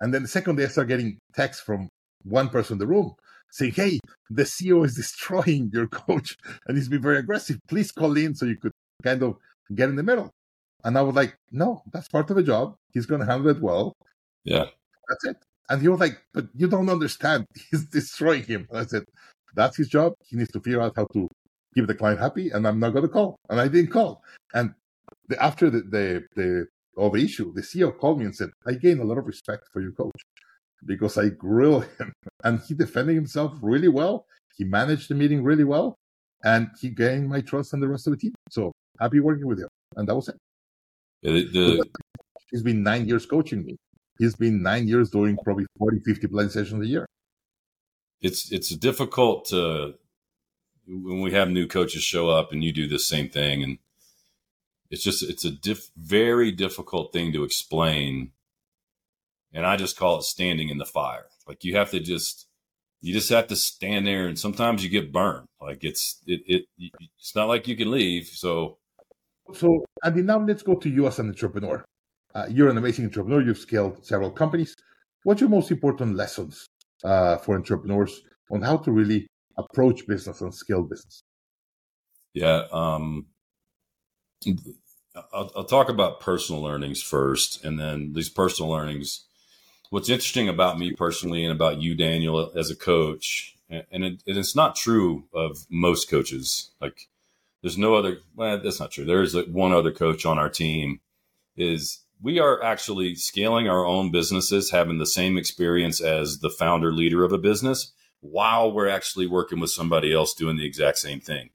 And 0.00 0.12
then 0.12 0.22
the 0.22 0.28
second 0.28 0.56
day, 0.56 0.64
I 0.64 0.68
start 0.68 0.88
getting 0.88 1.18
texts 1.34 1.62
from 1.62 1.88
one 2.24 2.48
person 2.48 2.74
in 2.74 2.78
the 2.78 2.86
room 2.86 3.14
saying, 3.50 3.72
Hey, 3.72 3.98
the 4.30 4.42
CEO 4.44 4.84
is 4.84 4.94
destroying 5.02 5.70
your 5.72 5.86
coach 5.86 6.36
and 6.66 6.76
he's 6.76 6.88
been 6.88 7.02
very 7.02 7.18
aggressive. 7.18 7.58
Please 7.68 7.92
call 7.92 8.16
in 8.16 8.34
so 8.34 8.46
you 8.46 8.56
could 8.56 8.72
kind 9.02 9.22
of 9.22 9.36
get 9.74 9.88
in 9.88 9.96
the 9.96 10.02
middle. 10.02 10.30
And 10.84 10.96
I 10.96 11.02
was 11.02 11.14
like, 11.14 11.34
No, 11.50 11.82
that's 11.92 12.08
part 12.08 12.30
of 12.30 12.36
the 12.36 12.42
job. 12.42 12.74
He's 12.92 13.06
going 13.06 13.20
to 13.20 13.26
handle 13.26 13.48
it 13.48 13.60
well. 13.60 13.94
Yeah. 14.44 14.66
That's 15.08 15.24
it. 15.24 15.36
And 15.68 15.82
he 15.82 15.88
was 15.88 16.00
like, 16.00 16.18
But 16.32 16.46
you 16.54 16.68
don't 16.68 16.88
understand. 16.88 17.46
He's 17.70 17.86
destroying 17.86 18.44
him. 18.44 18.66
And 18.70 18.78
I 18.80 18.86
said, 18.86 19.04
That's 19.54 19.76
his 19.76 19.88
job. 19.88 20.14
He 20.26 20.36
needs 20.36 20.52
to 20.52 20.60
figure 20.60 20.80
out 20.80 20.94
how 20.96 21.06
to 21.12 21.28
keep 21.74 21.86
the 21.86 21.94
client 21.94 22.20
happy. 22.20 22.50
And 22.50 22.66
I'm 22.66 22.80
not 22.80 22.90
going 22.90 23.04
to 23.04 23.08
call. 23.08 23.36
And 23.48 23.60
I 23.60 23.68
didn't 23.68 23.90
call. 23.90 24.22
And 24.54 24.74
the, 25.28 25.42
after 25.42 25.70
the, 25.70 25.80
the, 25.80 26.24
the, 26.34 26.66
all 26.96 27.10
the 27.10 27.22
issue, 27.22 27.52
the 27.54 27.62
CEO 27.62 27.96
called 27.96 28.18
me 28.18 28.24
and 28.24 28.34
said, 28.34 28.50
I 28.66 28.72
gain 28.74 28.98
a 28.98 29.04
lot 29.04 29.18
of 29.18 29.26
respect 29.26 29.64
for 29.72 29.80
your 29.80 29.92
coach 29.92 30.20
because 30.84 31.18
I 31.18 31.28
grilled 31.28 31.86
him 31.98 32.12
and 32.44 32.60
he 32.60 32.74
defended 32.74 33.14
himself 33.14 33.52
really 33.62 33.88
well. 33.88 34.26
He 34.56 34.64
managed 34.64 35.08
the 35.08 35.14
meeting 35.14 35.44
really 35.44 35.64
well 35.64 35.96
and 36.44 36.68
he 36.80 36.88
gained 36.88 37.28
my 37.28 37.40
trust 37.40 37.72
and 37.72 37.82
the 37.82 37.88
rest 37.88 38.06
of 38.06 38.12
the 38.12 38.16
team. 38.16 38.34
So 38.50 38.72
happy 39.00 39.20
working 39.20 39.46
with 39.46 39.60
him. 39.60 39.68
And 39.96 40.08
that 40.08 40.14
was 40.14 40.28
it. 40.28 40.36
Yeah, 41.22 41.32
the, 41.32 41.44
the... 41.44 41.84
He's 42.50 42.62
been 42.62 42.82
nine 42.82 43.06
years 43.06 43.26
coaching 43.26 43.64
me. 43.64 43.76
He's 44.18 44.34
been 44.34 44.62
nine 44.62 44.88
years 44.88 45.10
doing 45.10 45.36
probably 45.44 45.66
40, 45.78 46.00
50 46.00 46.26
blind 46.26 46.50
sessions 46.52 46.84
a 46.84 46.88
year. 46.88 47.06
It's, 48.20 48.50
it's 48.50 48.70
difficult 48.70 49.46
to, 49.46 49.94
when 50.86 51.20
we 51.20 51.32
have 51.32 51.50
new 51.50 51.66
coaches 51.66 52.02
show 52.02 52.28
up 52.28 52.52
and 52.52 52.64
you 52.64 52.72
do 52.72 52.88
the 52.88 52.98
same 52.98 53.28
thing 53.28 53.62
and 53.62 53.78
it's 54.90 55.02
just, 55.02 55.22
it's 55.22 55.44
a 55.44 55.50
diff, 55.50 55.90
very 55.96 56.50
difficult 56.50 57.12
thing 57.12 57.32
to 57.32 57.44
explain 57.44 58.32
and 59.52 59.66
I 59.66 59.76
just 59.76 59.96
call 59.96 60.18
it 60.18 60.24
standing 60.24 60.68
in 60.68 60.78
the 60.78 60.84
fire. 60.84 61.26
Like 61.46 61.64
you 61.64 61.76
have 61.76 61.90
to 61.90 62.00
just 62.00 62.46
you 63.00 63.12
just 63.12 63.28
have 63.30 63.46
to 63.48 63.56
stand 63.56 64.06
there, 64.06 64.26
and 64.26 64.38
sometimes 64.38 64.82
you 64.82 64.90
get 64.90 65.12
burned. 65.12 65.46
Like 65.60 65.84
it's 65.84 66.20
it, 66.26 66.42
it 66.46 66.64
it's 67.18 67.34
not 67.34 67.48
like 67.48 67.68
you 67.68 67.76
can 67.76 67.90
leave. 67.90 68.26
So 68.26 68.78
so 69.52 69.84
Andy, 70.04 70.22
now 70.22 70.38
let's 70.38 70.62
go 70.62 70.74
to 70.74 70.88
you 70.88 71.06
as 71.06 71.18
an 71.18 71.28
entrepreneur. 71.28 71.84
Uh, 72.34 72.46
you're 72.50 72.68
an 72.68 72.78
amazing 72.78 73.06
entrepreneur. 73.06 73.42
You've 73.42 73.58
scaled 73.58 74.04
several 74.04 74.30
companies. 74.30 74.76
What's 75.24 75.40
your 75.40 75.50
most 75.50 75.70
important 75.70 76.16
lessons 76.16 76.68
uh, 77.04 77.38
for 77.38 77.56
entrepreneurs 77.56 78.22
on 78.50 78.62
how 78.62 78.76
to 78.78 78.92
really 78.92 79.26
approach 79.56 80.06
business 80.06 80.40
and 80.40 80.54
scale 80.54 80.82
business? 80.82 81.22
Yeah, 82.34 82.64
um, 82.72 83.26
I'll, 85.32 85.50
I'll, 85.56 85.64
talk 85.64 85.88
about 85.88 86.20
personal 86.20 86.62
learnings 86.62 87.02
first, 87.02 87.64
and 87.64 87.80
then 87.80 88.12
these 88.12 88.28
personal 88.28 88.70
learnings 88.70 89.24
what's 89.90 90.08
interesting 90.08 90.48
about 90.48 90.78
me 90.78 90.92
personally 90.92 91.44
and 91.44 91.52
about 91.52 91.80
you, 91.80 91.94
Daniel, 91.94 92.52
as 92.56 92.70
a 92.70 92.76
coach, 92.76 93.56
and, 93.68 94.04
it, 94.04 94.22
it's 94.26 94.56
not 94.56 94.76
true 94.76 95.24
of 95.34 95.66
most 95.70 96.08
coaches. 96.08 96.70
Like, 96.80 97.08
there's 97.62 97.78
no 97.78 97.94
other. 97.94 98.18
Well, 98.34 98.60
that's 98.62 98.80
not 98.80 98.92
true. 98.92 99.04
There's 99.04 99.34
like 99.34 99.46
one 99.46 99.72
other 99.72 99.92
coach 99.92 100.24
on 100.24 100.38
our 100.38 100.48
team. 100.48 101.00
Is 101.56 102.00
we 102.20 102.38
are 102.38 102.62
actually 102.62 103.14
scaling 103.14 103.68
our 103.68 103.84
own 103.84 104.10
businesses, 104.10 104.70
having 104.70 104.98
the 104.98 105.06
same 105.06 105.36
experience 105.38 106.00
as 106.00 106.40
the 106.40 106.50
founder 106.50 106.92
leader 106.92 107.24
of 107.24 107.32
a 107.32 107.38
business, 107.38 107.92
while 108.20 108.72
we're 108.72 108.88
actually 108.88 109.26
working 109.26 109.60
with 109.60 109.70
somebody 109.70 110.12
else 110.12 110.34
doing 110.34 110.56
the 110.56 110.66
exact 110.66 110.98
same 110.98 111.20
thing. 111.20 111.50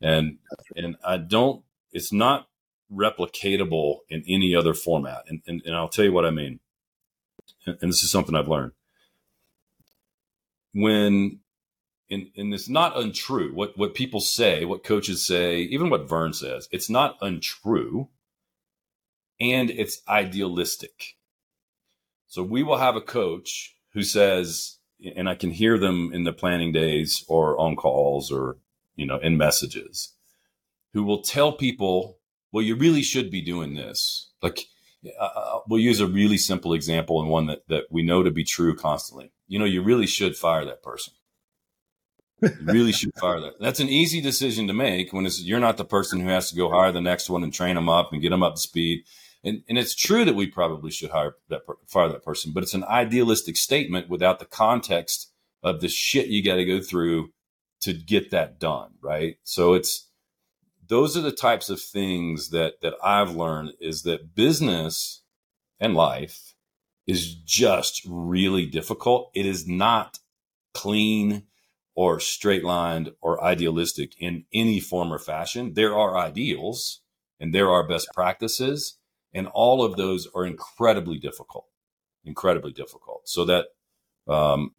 And 0.00 0.38
and 0.76 0.96
I 1.04 1.16
don't. 1.16 1.64
It's 1.92 2.12
not 2.12 2.48
replicatable 2.92 3.98
in 4.08 4.22
any 4.28 4.54
other 4.54 4.74
format. 4.74 5.22
And, 5.28 5.40
and, 5.46 5.62
and 5.64 5.74
I'll 5.74 5.88
tell 5.88 6.04
you 6.04 6.12
what 6.12 6.26
I 6.26 6.30
mean 6.30 6.60
and 7.66 7.90
this 7.90 8.02
is 8.02 8.10
something 8.10 8.34
I've 8.34 8.48
learned. 8.48 8.72
When 10.72 11.40
and, 12.10 12.26
and 12.36 12.52
it's 12.52 12.68
not 12.68 12.98
untrue 12.98 13.54
what 13.54 13.76
what 13.78 13.94
people 13.94 14.20
say, 14.20 14.64
what 14.64 14.84
coaches 14.84 15.26
say, 15.26 15.60
even 15.60 15.90
what 15.90 16.08
Verne 16.08 16.32
says, 16.32 16.68
it's 16.70 16.90
not 16.90 17.16
untrue 17.20 18.08
and 19.40 19.70
it's 19.70 20.00
idealistic. 20.08 21.16
So 22.26 22.42
we 22.42 22.62
will 22.62 22.78
have 22.78 22.96
a 22.96 23.00
coach 23.00 23.76
who 23.92 24.02
says, 24.02 24.78
and 25.16 25.28
I 25.28 25.34
can 25.34 25.50
hear 25.50 25.78
them 25.78 26.10
in 26.12 26.24
the 26.24 26.32
planning 26.32 26.72
days 26.72 27.24
or 27.28 27.58
on 27.58 27.76
calls 27.76 28.32
or, 28.32 28.58
you 28.96 29.06
know, 29.06 29.18
in 29.18 29.36
messages, 29.36 30.14
who 30.92 31.04
will 31.04 31.22
tell 31.22 31.52
people, 31.52 32.18
well, 32.52 32.62
you 32.62 32.74
really 32.76 33.02
should 33.02 33.30
be 33.30 33.40
doing 33.40 33.74
this. 33.74 34.30
Like, 34.42 34.66
uh, 35.20 35.24
uh, 35.24 35.58
we'll 35.68 35.80
use 35.80 36.00
a 36.00 36.06
really 36.06 36.38
simple 36.38 36.72
example 36.72 37.20
and 37.20 37.30
one 37.30 37.46
that, 37.46 37.68
that 37.68 37.84
we 37.90 38.02
know 38.02 38.22
to 38.22 38.30
be 38.30 38.44
true 38.44 38.74
constantly. 38.74 39.32
You 39.46 39.58
know, 39.58 39.64
you 39.64 39.82
really 39.82 40.06
should 40.06 40.36
fire 40.36 40.64
that 40.64 40.82
person. 40.82 41.14
You 42.40 42.50
really 42.62 42.92
should 42.92 43.14
fire 43.20 43.40
that. 43.40 43.60
That's 43.60 43.80
an 43.80 43.88
easy 43.88 44.20
decision 44.20 44.66
to 44.68 44.72
make 44.72 45.12
when 45.12 45.26
it's, 45.26 45.42
you're 45.42 45.60
not 45.60 45.76
the 45.76 45.84
person 45.84 46.20
who 46.20 46.28
has 46.28 46.50
to 46.50 46.56
go 46.56 46.70
hire 46.70 46.92
the 46.92 47.00
next 47.00 47.28
one 47.28 47.42
and 47.42 47.52
train 47.52 47.74
them 47.74 47.88
up 47.88 48.12
and 48.12 48.22
get 48.22 48.30
them 48.30 48.42
up 48.42 48.54
to 48.54 48.60
speed. 48.60 49.04
And, 49.44 49.62
and 49.68 49.76
it's 49.76 49.94
true 49.94 50.24
that 50.24 50.34
we 50.34 50.46
probably 50.46 50.90
should 50.90 51.10
hire 51.10 51.34
that 51.50 51.62
fire 51.86 52.08
that 52.08 52.24
person, 52.24 52.52
but 52.52 52.62
it's 52.62 52.74
an 52.74 52.84
idealistic 52.84 53.56
statement 53.56 54.08
without 54.08 54.38
the 54.38 54.46
context 54.46 55.30
of 55.62 55.80
the 55.80 55.88
shit 55.88 56.28
you 56.28 56.42
got 56.42 56.56
to 56.56 56.64
go 56.64 56.80
through 56.80 57.30
to 57.82 57.92
get 57.92 58.30
that 58.30 58.58
done, 58.58 58.92
right? 59.02 59.36
So 59.44 59.74
it's 59.74 60.08
those 60.88 61.16
are 61.16 61.22
the 61.22 61.32
types 61.32 61.68
of 61.68 61.80
things 61.80 62.50
that 62.50 62.80
that 62.80 62.94
I've 63.02 63.36
learned 63.36 63.74
is 63.80 64.02
that 64.02 64.34
business 64.34 65.22
and 65.78 65.94
life 65.94 66.54
is 67.06 67.34
just 67.34 68.02
really 68.08 68.66
difficult. 68.66 69.30
It 69.34 69.44
is 69.44 69.68
not 69.68 70.18
clean 70.72 71.44
or 71.94 72.18
straight 72.18 72.64
lined 72.64 73.12
or 73.20 73.42
idealistic 73.42 74.14
in 74.18 74.44
any 74.52 74.80
form 74.80 75.12
or 75.12 75.18
fashion. 75.18 75.74
There 75.74 75.94
are 75.94 76.16
ideals 76.16 77.00
and 77.38 77.54
there 77.54 77.70
are 77.70 77.86
best 77.86 78.08
practices, 78.14 78.98
and 79.34 79.48
all 79.48 79.84
of 79.84 79.96
those 79.96 80.28
are 80.34 80.46
incredibly 80.46 81.18
difficult, 81.18 81.66
incredibly 82.24 82.72
difficult. 82.72 83.22
So 83.28 83.44
that 83.44 83.66
um, 84.28 84.74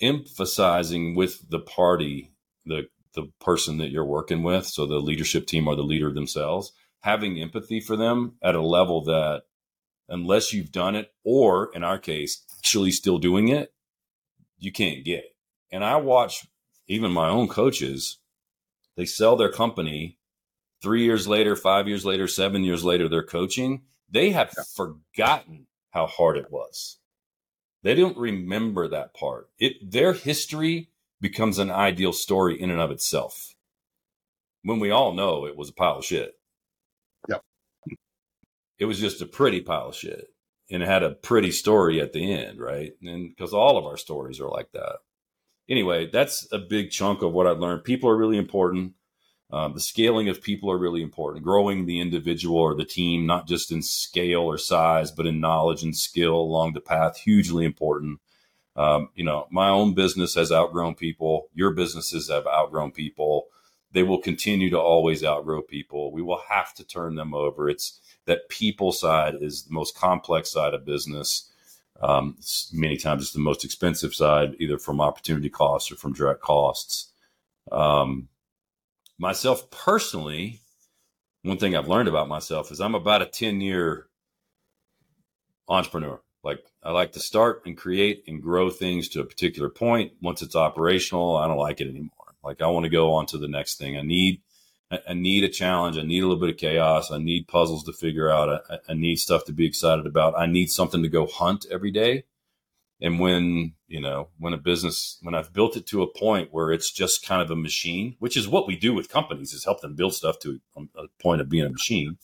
emphasizing 0.00 1.14
with 1.14 1.48
the 1.48 1.60
party, 1.60 2.32
the 2.66 2.88
the 3.14 3.30
person 3.40 3.78
that 3.78 3.90
you're 3.90 4.04
working 4.04 4.42
with, 4.42 4.66
so 4.66 4.86
the 4.86 4.98
leadership 4.98 5.46
team 5.46 5.66
or 5.66 5.74
the 5.74 5.82
leader 5.82 6.12
themselves, 6.12 6.72
having 7.00 7.40
empathy 7.40 7.80
for 7.80 7.96
them 7.96 8.34
at 8.42 8.54
a 8.54 8.62
level 8.62 9.02
that 9.04 9.42
unless 10.08 10.52
you've 10.52 10.72
done 10.72 10.94
it, 10.94 11.12
or 11.24 11.70
in 11.74 11.82
our 11.82 11.98
case, 11.98 12.44
actually 12.58 12.90
still 12.90 13.18
doing 13.18 13.48
it, 13.48 13.72
you 14.58 14.72
can't 14.72 15.04
get. 15.04 15.24
And 15.70 15.84
I 15.84 15.96
watch 15.96 16.46
even 16.86 17.10
my 17.10 17.28
own 17.28 17.48
coaches, 17.48 18.18
they 18.96 19.04
sell 19.04 19.36
their 19.36 19.52
company 19.52 20.17
three 20.82 21.04
years 21.04 21.26
later, 21.28 21.56
five 21.56 21.88
years 21.88 22.04
later, 22.04 22.28
seven 22.28 22.64
years 22.64 22.84
later, 22.84 23.08
they're 23.08 23.22
coaching. 23.22 23.82
They 24.10 24.30
have 24.30 24.52
yeah. 24.56 24.64
forgotten 24.74 25.66
how 25.90 26.06
hard 26.06 26.36
it 26.36 26.50
was. 26.50 26.98
They 27.82 27.94
don't 27.94 28.16
remember 28.16 28.88
that 28.88 29.14
part. 29.14 29.48
It 29.58 29.90
their 29.90 30.12
history 30.12 30.90
becomes 31.20 31.58
an 31.58 31.70
ideal 31.70 32.12
story 32.12 32.60
in 32.60 32.70
and 32.70 32.80
of 32.80 32.90
itself. 32.90 33.54
When 34.62 34.80
we 34.80 34.90
all 34.90 35.12
know 35.12 35.46
it 35.46 35.56
was 35.56 35.70
a 35.70 35.74
pile 35.74 35.98
of 35.98 36.04
shit. 36.04 36.34
Yep. 37.28 37.42
It 38.78 38.84
was 38.84 38.98
just 38.98 39.22
a 39.22 39.26
pretty 39.26 39.60
pile 39.60 39.88
of 39.88 39.96
shit. 39.96 40.28
And 40.70 40.82
it 40.82 40.88
had 40.88 41.02
a 41.02 41.10
pretty 41.10 41.50
story 41.50 42.00
at 42.00 42.12
the 42.12 42.32
end, 42.32 42.60
right? 42.60 42.92
And 43.02 43.30
because 43.30 43.54
all 43.54 43.78
of 43.78 43.86
our 43.86 43.96
stories 43.96 44.40
are 44.40 44.50
like 44.50 44.70
that. 44.72 44.96
Anyway, 45.68 46.08
that's 46.10 46.46
a 46.52 46.58
big 46.58 46.90
chunk 46.90 47.22
of 47.22 47.32
what 47.32 47.46
I've 47.46 47.58
learned. 47.58 47.84
People 47.84 48.10
are 48.10 48.16
really 48.16 48.38
important. 48.38 48.94
Um, 49.50 49.72
the 49.72 49.80
scaling 49.80 50.28
of 50.28 50.42
people 50.42 50.70
are 50.70 50.78
really 50.78 51.02
important. 51.02 51.44
Growing 51.44 51.86
the 51.86 52.00
individual 52.00 52.58
or 52.58 52.74
the 52.74 52.84
team, 52.84 53.26
not 53.26 53.48
just 53.48 53.72
in 53.72 53.82
scale 53.82 54.42
or 54.42 54.58
size, 54.58 55.10
but 55.10 55.26
in 55.26 55.40
knowledge 55.40 55.82
and 55.82 55.96
skill 55.96 56.34
along 56.34 56.74
the 56.74 56.80
path, 56.80 57.16
hugely 57.16 57.64
important. 57.64 58.20
Um, 58.76 59.08
you 59.14 59.24
know, 59.24 59.46
my 59.50 59.70
own 59.70 59.94
business 59.94 60.34
has 60.34 60.52
outgrown 60.52 60.94
people. 60.94 61.48
Your 61.54 61.72
businesses 61.72 62.28
have 62.28 62.46
outgrown 62.46 62.92
people. 62.92 63.46
They 63.92 64.02
will 64.02 64.20
continue 64.20 64.68
to 64.70 64.78
always 64.78 65.24
outgrow 65.24 65.62
people. 65.62 66.12
We 66.12 66.22
will 66.22 66.42
have 66.48 66.74
to 66.74 66.84
turn 66.84 67.14
them 67.14 67.32
over. 67.34 67.70
It's 67.70 68.00
that 68.26 68.50
people 68.50 68.92
side 68.92 69.36
is 69.40 69.64
the 69.64 69.72
most 69.72 69.96
complex 69.96 70.52
side 70.52 70.74
of 70.74 70.84
business. 70.84 71.50
Um, 72.00 72.36
many 72.72 72.98
times 72.98 73.22
it's 73.22 73.32
the 73.32 73.40
most 73.40 73.64
expensive 73.64 74.14
side, 74.14 74.54
either 74.60 74.78
from 74.78 75.00
opportunity 75.00 75.48
costs 75.48 75.90
or 75.90 75.96
from 75.96 76.12
direct 76.12 76.42
costs. 76.42 77.10
Um, 77.72 78.28
myself 79.18 79.70
personally, 79.70 80.60
one 81.42 81.58
thing 81.58 81.76
I've 81.76 81.88
learned 81.88 82.08
about 82.08 82.28
myself 82.28 82.70
is 82.70 82.80
I'm 82.80 82.94
about 82.94 83.22
a 83.22 83.26
10 83.26 83.60
year 83.60 84.06
entrepreneur. 85.68 86.20
Like 86.44 86.64
I 86.82 86.92
like 86.92 87.12
to 87.12 87.20
start 87.20 87.62
and 87.66 87.76
create 87.76 88.24
and 88.26 88.42
grow 88.42 88.70
things 88.70 89.08
to 89.10 89.20
a 89.20 89.24
particular 89.24 89.68
point. 89.68 90.12
Once 90.22 90.40
it's 90.40 90.56
operational, 90.56 91.36
I 91.36 91.46
don't 91.46 91.58
like 91.58 91.80
it 91.80 91.88
anymore. 91.88 92.10
Like 92.42 92.62
I 92.62 92.68
want 92.68 92.84
to 92.84 92.90
go 92.90 93.12
on 93.14 93.26
to 93.26 93.38
the 93.38 93.48
next 93.48 93.76
thing. 93.76 93.96
I 93.96 94.02
need, 94.02 94.40
I 94.90 95.12
need 95.12 95.44
a 95.44 95.48
challenge. 95.48 95.98
I 95.98 96.02
need 96.02 96.22
a 96.22 96.26
little 96.26 96.40
bit 96.40 96.50
of 96.50 96.56
chaos. 96.56 97.10
I 97.10 97.18
need 97.18 97.48
puzzles 97.48 97.84
to 97.84 97.92
figure 97.92 98.30
out. 98.30 98.62
I, 98.70 98.78
I 98.88 98.94
need 98.94 99.16
stuff 99.16 99.44
to 99.46 99.52
be 99.52 99.66
excited 99.66 100.06
about. 100.06 100.38
I 100.38 100.46
need 100.46 100.70
something 100.70 101.02
to 101.02 101.08
go 101.08 101.26
hunt 101.26 101.66
every 101.70 101.90
day. 101.90 102.24
And 103.00 103.20
when, 103.20 103.74
you 103.86 104.00
know, 104.00 104.28
when 104.38 104.52
a 104.52 104.58
business, 104.58 105.18
when 105.22 105.34
I've 105.34 105.52
built 105.52 105.76
it 105.76 105.86
to 105.88 106.02
a 106.02 106.12
point 106.12 106.48
where 106.50 106.72
it's 106.72 106.90
just 106.90 107.24
kind 107.24 107.40
of 107.40 107.50
a 107.50 107.56
machine, 107.56 108.16
which 108.18 108.36
is 108.36 108.48
what 108.48 108.66
we 108.66 108.76
do 108.76 108.92
with 108.92 109.08
companies 109.08 109.52
is 109.52 109.64
help 109.64 109.80
them 109.80 109.94
build 109.94 110.14
stuff 110.14 110.38
to 110.40 110.60
a 110.76 111.04
point 111.22 111.40
of 111.40 111.48
being 111.48 111.66
a 111.66 111.70
machine. 111.70 112.18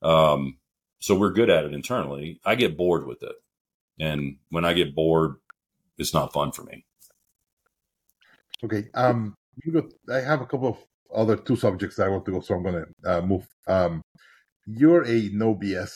Um, 0.00 0.58
so 0.98 1.14
we're 1.14 1.32
good 1.32 1.50
at 1.50 1.64
it 1.64 1.74
internally. 1.74 2.40
I 2.44 2.54
get 2.54 2.76
bored 2.76 3.06
with 3.06 3.22
it. 3.22 3.36
And 4.00 4.36
when 4.50 4.64
I 4.64 4.72
get 4.72 4.94
bored, 4.94 5.36
it's 5.98 6.14
not 6.14 6.32
fun 6.32 6.52
for 6.52 6.62
me. 6.62 6.86
Okay. 8.64 8.88
Um, 8.94 9.34
I 10.10 10.20
have 10.20 10.40
a 10.40 10.46
couple 10.46 10.68
of 10.68 10.76
other 11.14 11.36
two 11.36 11.56
subjects 11.56 11.98
I 11.98 12.08
want 12.08 12.24
to 12.26 12.32
go, 12.32 12.40
so 12.40 12.54
I'm 12.54 12.62
going 12.62 12.84
to 12.84 13.18
uh, 13.18 13.20
move. 13.20 13.46
Um, 13.66 14.02
you're 14.66 15.04
a 15.06 15.30
no 15.32 15.54
BS 15.54 15.92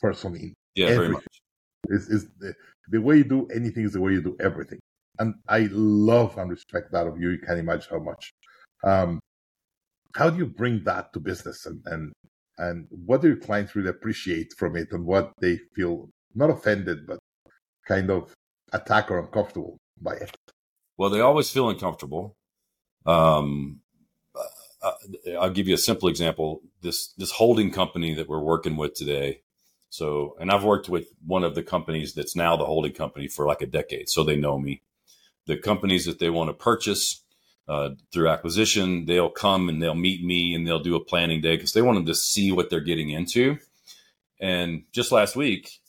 person. 0.00 0.54
yeah, 0.74 0.86
everything. 0.86 0.98
very 0.98 1.08
much. 1.12 1.24
Is 1.88 2.08
is 2.08 2.26
the, 2.88 3.00
way 3.00 3.18
you 3.18 3.24
do 3.24 3.46
anything 3.54 3.84
is 3.84 3.92
the 3.92 4.00
way 4.00 4.12
you 4.12 4.22
do 4.22 4.36
everything, 4.40 4.78
and 5.18 5.34
I 5.48 5.68
love 5.70 6.36
and 6.38 6.50
respect 6.50 6.92
that 6.92 7.06
of 7.06 7.20
you. 7.20 7.30
You 7.30 7.38
can't 7.38 7.58
imagine 7.58 7.88
how 7.90 7.98
much. 8.00 8.32
Um, 8.84 9.20
how 10.14 10.30
do 10.30 10.38
you 10.38 10.46
bring 10.46 10.82
that 10.84 11.12
to 11.12 11.20
business, 11.20 11.66
and 11.66 11.80
and 11.86 12.12
and 12.58 12.86
what 12.90 13.22
do 13.22 13.28
your 13.28 13.36
clients 13.36 13.74
really 13.74 13.90
appreciate 13.90 14.52
from 14.56 14.76
it, 14.76 14.88
and 14.92 15.04
what 15.04 15.32
they 15.40 15.58
feel 15.74 16.08
not 16.34 16.50
offended 16.50 17.06
but 17.06 17.18
kind 17.86 18.10
of 18.10 18.32
attacked 18.72 19.10
or 19.10 19.18
uncomfortable 19.18 19.78
by 20.00 20.14
it? 20.14 20.34
Well, 20.96 21.10
they 21.10 21.20
always 21.20 21.50
feel 21.50 21.68
uncomfortable. 21.68 22.36
Um, 23.06 23.80
uh, 24.82 24.92
I'll 25.40 25.50
give 25.50 25.68
you 25.68 25.74
a 25.74 25.78
simple 25.78 26.08
example. 26.08 26.62
This 26.82 27.08
this 27.16 27.32
holding 27.32 27.70
company 27.70 28.14
that 28.14 28.28
we're 28.28 28.40
working 28.40 28.76
with 28.76 28.94
today. 28.94 29.42
So, 29.90 30.36
and 30.38 30.50
I've 30.50 30.64
worked 30.64 30.88
with 30.88 31.08
one 31.26 31.44
of 31.44 31.54
the 31.54 31.62
companies 31.62 32.14
that's 32.14 32.36
now 32.36 32.56
the 32.56 32.66
holding 32.66 32.92
company 32.92 33.28
for 33.28 33.46
like 33.46 33.62
a 33.62 33.66
decade, 33.66 34.08
so 34.08 34.22
they 34.22 34.36
know 34.36 34.58
me. 34.58 34.82
The 35.46 35.56
companies 35.56 36.04
that 36.04 36.18
they 36.18 36.30
want 36.30 36.50
to 36.50 36.54
purchase 36.54 37.22
uh, 37.68 37.90
through 38.12 38.28
acquisition, 38.28 39.06
they'll 39.06 39.30
come 39.30 39.68
and 39.68 39.82
they'll 39.82 39.94
meet 39.94 40.24
me 40.24 40.54
and 40.54 40.66
they'll 40.66 40.82
do 40.82 40.96
a 40.96 41.04
planning 41.04 41.40
day 41.40 41.56
because 41.56 41.72
they 41.72 41.82
want 41.82 41.96
them 41.96 42.06
to 42.06 42.14
see 42.14 42.52
what 42.52 42.70
they're 42.70 42.80
getting 42.80 43.10
into. 43.10 43.58
And 44.40 44.84
just 44.92 45.12
last 45.12 45.36
week, 45.36 45.80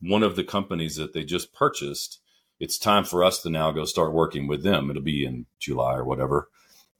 one 0.00 0.22
of 0.22 0.36
the 0.36 0.44
companies 0.44 0.96
that 0.96 1.12
they 1.12 1.24
just 1.24 1.52
purchased, 1.52 2.20
it's 2.58 2.78
time 2.78 3.04
for 3.04 3.22
us 3.22 3.42
to 3.42 3.50
now 3.50 3.70
go 3.70 3.84
start 3.84 4.12
working 4.12 4.46
with 4.46 4.62
them. 4.62 4.90
It'll 4.90 5.02
be 5.02 5.24
in 5.24 5.46
July 5.58 5.94
or 5.94 6.04
whatever. 6.04 6.48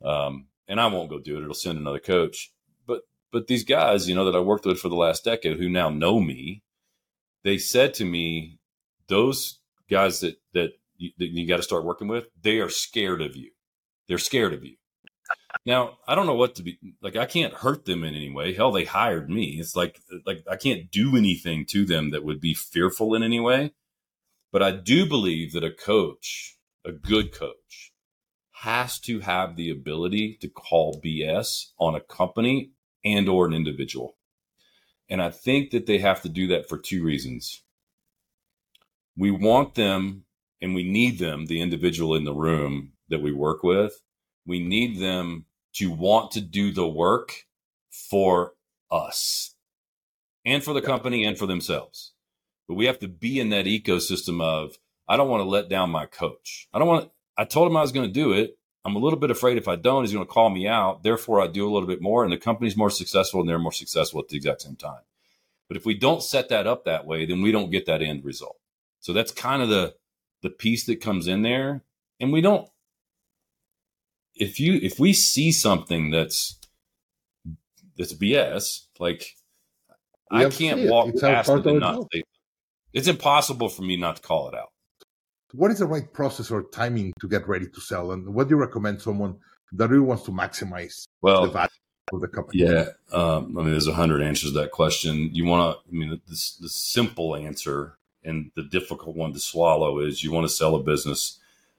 Um, 0.04 0.46
and 0.68 0.80
I 0.80 0.86
won't 0.86 1.10
go 1.10 1.18
do 1.18 1.38
it. 1.38 1.42
It'll 1.42 1.54
send 1.54 1.78
another 1.78 1.98
coach. 1.98 2.52
But 3.32 3.46
these 3.46 3.64
guys, 3.64 4.08
you 4.08 4.14
know, 4.14 4.24
that 4.24 4.36
I 4.36 4.40
worked 4.40 4.66
with 4.66 4.78
for 4.78 4.88
the 4.88 4.96
last 4.96 5.24
decade 5.24 5.58
who 5.58 5.68
now 5.68 5.88
know 5.88 6.20
me, 6.20 6.62
they 7.44 7.58
said 7.58 7.94
to 7.94 8.04
me, 8.04 8.58
those 9.08 9.60
guys 9.88 10.20
that 10.20 10.36
that 10.54 10.72
you, 10.96 11.10
that 11.18 11.28
you 11.28 11.46
got 11.46 11.56
to 11.56 11.62
start 11.62 11.84
working 11.84 12.08
with, 12.08 12.26
they 12.40 12.58
are 12.58 12.68
scared 12.68 13.22
of 13.22 13.36
you. 13.36 13.50
They're 14.08 14.18
scared 14.18 14.52
of 14.52 14.64
you. 14.64 14.76
Now, 15.64 15.98
I 16.06 16.14
don't 16.14 16.26
know 16.26 16.34
what 16.34 16.56
to 16.56 16.62
be 16.62 16.78
like. 17.02 17.16
I 17.16 17.26
can't 17.26 17.54
hurt 17.54 17.84
them 17.84 18.04
in 18.04 18.14
any 18.14 18.30
way. 18.30 18.52
Hell, 18.52 18.72
they 18.72 18.84
hired 18.84 19.30
me. 19.30 19.58
It's 19.60 19.76
like 19.76 20.00
like 20.26 20.42
I 20.50 20.56
can't 20.56 20.90
do 20.90 21.16
anything 21.16 21.66
to 21.66 21.84
them 21.84 22.10
that 22.10 22.24
would 22.24 22.40
be 22.40 22.54
fearful 22.54 23.14
in 23.14 23.22
any 23.22 23.40
way. 23.40 23.72
But 24.52 24.62
I 24.62 24.72
do 24.72 25.06
believe 25.06 25.52
that 25.52 25.62
a 25.62 25.70
coach, 25.70 26.56
a 26.84 26.92
good 26.92 27.32
coach, 27.32 27.92
has 28.52 28.98
to 29.00 29.20
have 29.20 29.56
the 29.56 29.70
ability 29.70 30.36
to 30.40 30.48
call 30.48 31.00
BS 31.04 31.66
on 31.78 31.94
a 31.94 32.00
company 32.00 32.72
and 33.04 33.28
or 33.28 33.46
an 33.46 33.54
individual. 33.54 34.16
And 35.10 35.22
I 35.22 35.30
think 35.30 35.70
that 35.72 35.86
they 35.86 35.98
have 35.98 36.22
to 36.22 36.30
do 36.30 36.48
that 36.48 36.68
for 36.68 36.78
two 36.78 37.04
reasons. 37.04 37.62
We 39.16 39.30
want 39.30 39.74
them 39.76 40.24
and 40.62 40.74
we 40.74 40.84
need 40.84 41.18
them, 41.18 41.46
the 41.46 41.60
individual 41.62 42.14
in 42.16 42.24
the 42.24 42.34
room 42.34 42.92
that 43.10 43.22
we 43.22 43.32
work 43.32 43.62
with, 43.64 44.00
we 44.46 44.60
need 44.60 45.00
them 45.00 45.46
to 45.74 45.90
want 45.92 46.32
to 46.32 46.40
do 46.42 46.72
the 46.72 46.88
work 46.88 47.46
for 47.90 48.54
us. 48.90 49.50
and 50.46 50.64
for 50.64 50.74
the 50.74 50.82
company 50.82 51.24
and 51.24 51.38
for 51.38 51.46
themselves. 51.46 52.14
But 52.68 52.76
we 52.76 52.86
have 52.86 53.00
to 53.00 53.08
be 53.08 53.40
in 53.40 53.50
that 53.50 53.66
ecosystem 53.66 54.42
of 54.42 54.78
I 55.08 55.18
don't 55.18 55.30
want 55.30 55.42
to 55.42 55.50
let 55.50 55.70
down 55.70 55.90
my 55.90 56.06
coach. 56.06 56.68
I 56.74 56.80
don't 56.80 56.88
want. 56.88 57.12
I 57.38 57.46
told 57.46 57.70
him 57.70 57.78
I 57.78 57.82
was 57.82 57.92
going 57.92 58.08
to 58.08 58.14
do 58.14 58.32
it. 58.34 58.58
I'm 58.84 58.96
a 58.96 58.98
little 58.98 59.18
bit 59.18 59.30
afraid 59.30 59.58
if 59.58 59.68
I 59.68 59.76
don't, 59.76 60.04
he's 60.04 60.12
going 60.12 60.26
to 60.26 60.32
call 60.32 60.48
me 60.48 60.66
out. 60.66 61.02
Therefore, 61.02 61.40
I 61.40 61.46
do 61.46 61.68
a 61.68 61.72
little 61.72 61.88
bit 61.88 62.00
more, 62.00 62.24
and 62.24 62.32
the 62.32 62.38
company's 62.38 62.76
more 62.76 62.90
successful, 62.90 63.40
and 63.40 63.48
they're 63.48 63.58
more 63.58 63.72
successful 63.72 64.20
at 64.20 64.28
the 64.28 64.36
exact 64.36 64.62
same 64.62 64.76
time. 64.76 65.02
But 65.68 65.76
if 65.76 65.84
we 65.84 65.94
don't 65.94 66.22
set 66.22 66.48
that 66.48 66.66
up 66.66 66.84
that 66.84 67.06
way, 67.06 67.26
then 67.26 67.42
we 67.42 67.52
don't 67.52 67.70
get 67.70 67.86
that 67.86 68.02
end 68.02 68.24
result. 68.24 68.56
So 69.00 69.12
that's 69.12 69.32
kind 69.32 69.62
of 69.62 69.68
the 69.68 69.94
the 70.42 70.50
piece 70.50 70.86
that 70.86 71.02
comes 71.02 71.26
in 71.26 71.42
there, 71.42 71.84
and 72.18 72.32
we 72.32 72.40
don't. 72.40 72.68
If 74.34 74.58
you 74.58 74.80
if 74.82 74.98
we 74.98 75.12
see 75.12 75.52
something 75.52 76.10
that's 76.10 76.58
that's 77.96 78.14
BS, 78.14 78.86
like 78.98 79.36
I 80.30 80.48
can't 80.48 80.88
walk 80.88 81.14
past 81.20 81.50
it 81.50 81.66
and 81.66 81.80
not. 81.80 82.08
It's 82.92 83.08
impossible 83.08 83.68
for 83.68 83.82
me 83.82 83.96
not 83.96 84.16
to 84.16 84.22
call 84.22 84.48
it 84.48 84.54
out 84.54 84.70
what 85.52 85.70
is 85.70 85.78
the 85.78 85.86
right 85.86 86.12
process 86.12 86.50
or 86.50 86.62
timing 86.62 87.12
to 87.20 87.28
get 87.28 87.48
ready 87.48 87.66
to 87.68 87.80
sell? 87.80 88.12
And 88.12 88.34
what 88.34 88.48
do 88.48 88.54
you 88.54 88.60
recommend 88.60 89.02
someone 89.02 89.36
that 89.72 89.88
really 89.88 90.04
wants 90.04 90.24
to 90.24 90.30
maximize 90.30 91.06
well, 91.22 91.42
the 91.42 91.50
value 91.50 91.68
of 92.12 92.20
the 92.20 92.28
company? 92.28 92.62
yeah 92.62 92.86
um, 93.12 93.56
i 93.56 93.62
mean 93.62 93.70
there's 93.70 93.86
a 93.86 93.94
hundred 93.94 94.22
answers 94.22 94.52
to 94.52 94.60
that 94.60 94.70
question. 94.70 95.30
You 95.32 95.44
want 95.44 95.76
to 95.76 95.88
i 95.88 95.92
mean 95.92 96.10
the, 96.10 96.20
the 96.60 96.68
simple 96.68 97.36
answer 97.36 97.96
and 98.22 98.50
the 98.54 98.62
difficult 98.62 99.16
one 99.16 99.32
to 99.32 99.40
swallow 99.40 99.98
is 100.00 100.22
you 100.22 100.32
want 100.32 100.44
to 100.44 100.52
sell 100.52 100.74
a 100.74 100.82
business 100.82 101.38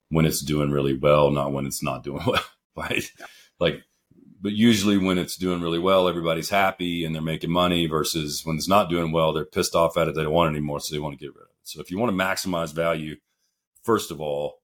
when 0.10 0.26
it's 0.26 0.42
doing 0.42 0.72
really 0.72 0.98
well 0.98 1.32
not 1.32 1.52
when 1.52 1.66
it's 1.66 1.84
not 1.84 2.04
doing 2.04 2.24
well 2.28 2.44
right? 2.76 3.04
Like 3.60 3.84
but 4.42 4.54
usually 4.54 4.98
when 4.98 5.18
it's 5.18 5.36
doing 5.36 5.62
really 5.62 5.80
well 5.80 6.08
everybody's 6.08 6.50
happy 6.50 7.06
and 7.06 7.14
they're 7.14 7.22
making 7.22 7.52
money 7.52 7.86
versus 7.86 8.46
when 8.46 8.56
it's 8.56 8.70
not 8.70 8.90
doing 8.90 9.12
well 9.12 9.34
they're 9.34 9.46
pissed 9.46 9.76
off 9.76 9.98
at 9.98 10.08
it. 10.08 10.16
They 10.16 10.24
don't 10.24 10.34
want 10.34 10.54
it 10.54 10.58
anymore 10.58 10.80
so 10.80 10.96
they 10.96 11.00
want 11.00 11.18
to 11.18 11.24
get 11.24 11.34
rid 11.36 11.44
of 11.44 11.50
it. 11.50 11.56
So 11.64 11.80
if 11.80 11.92
you 11.92 12.00
want 12.00 12.18
to 12.18 12.24
maximize 12.24 12.74
value 12.74 13.18
first 13.84 14.12
of 14.12 14.22
all, 14.22 14.62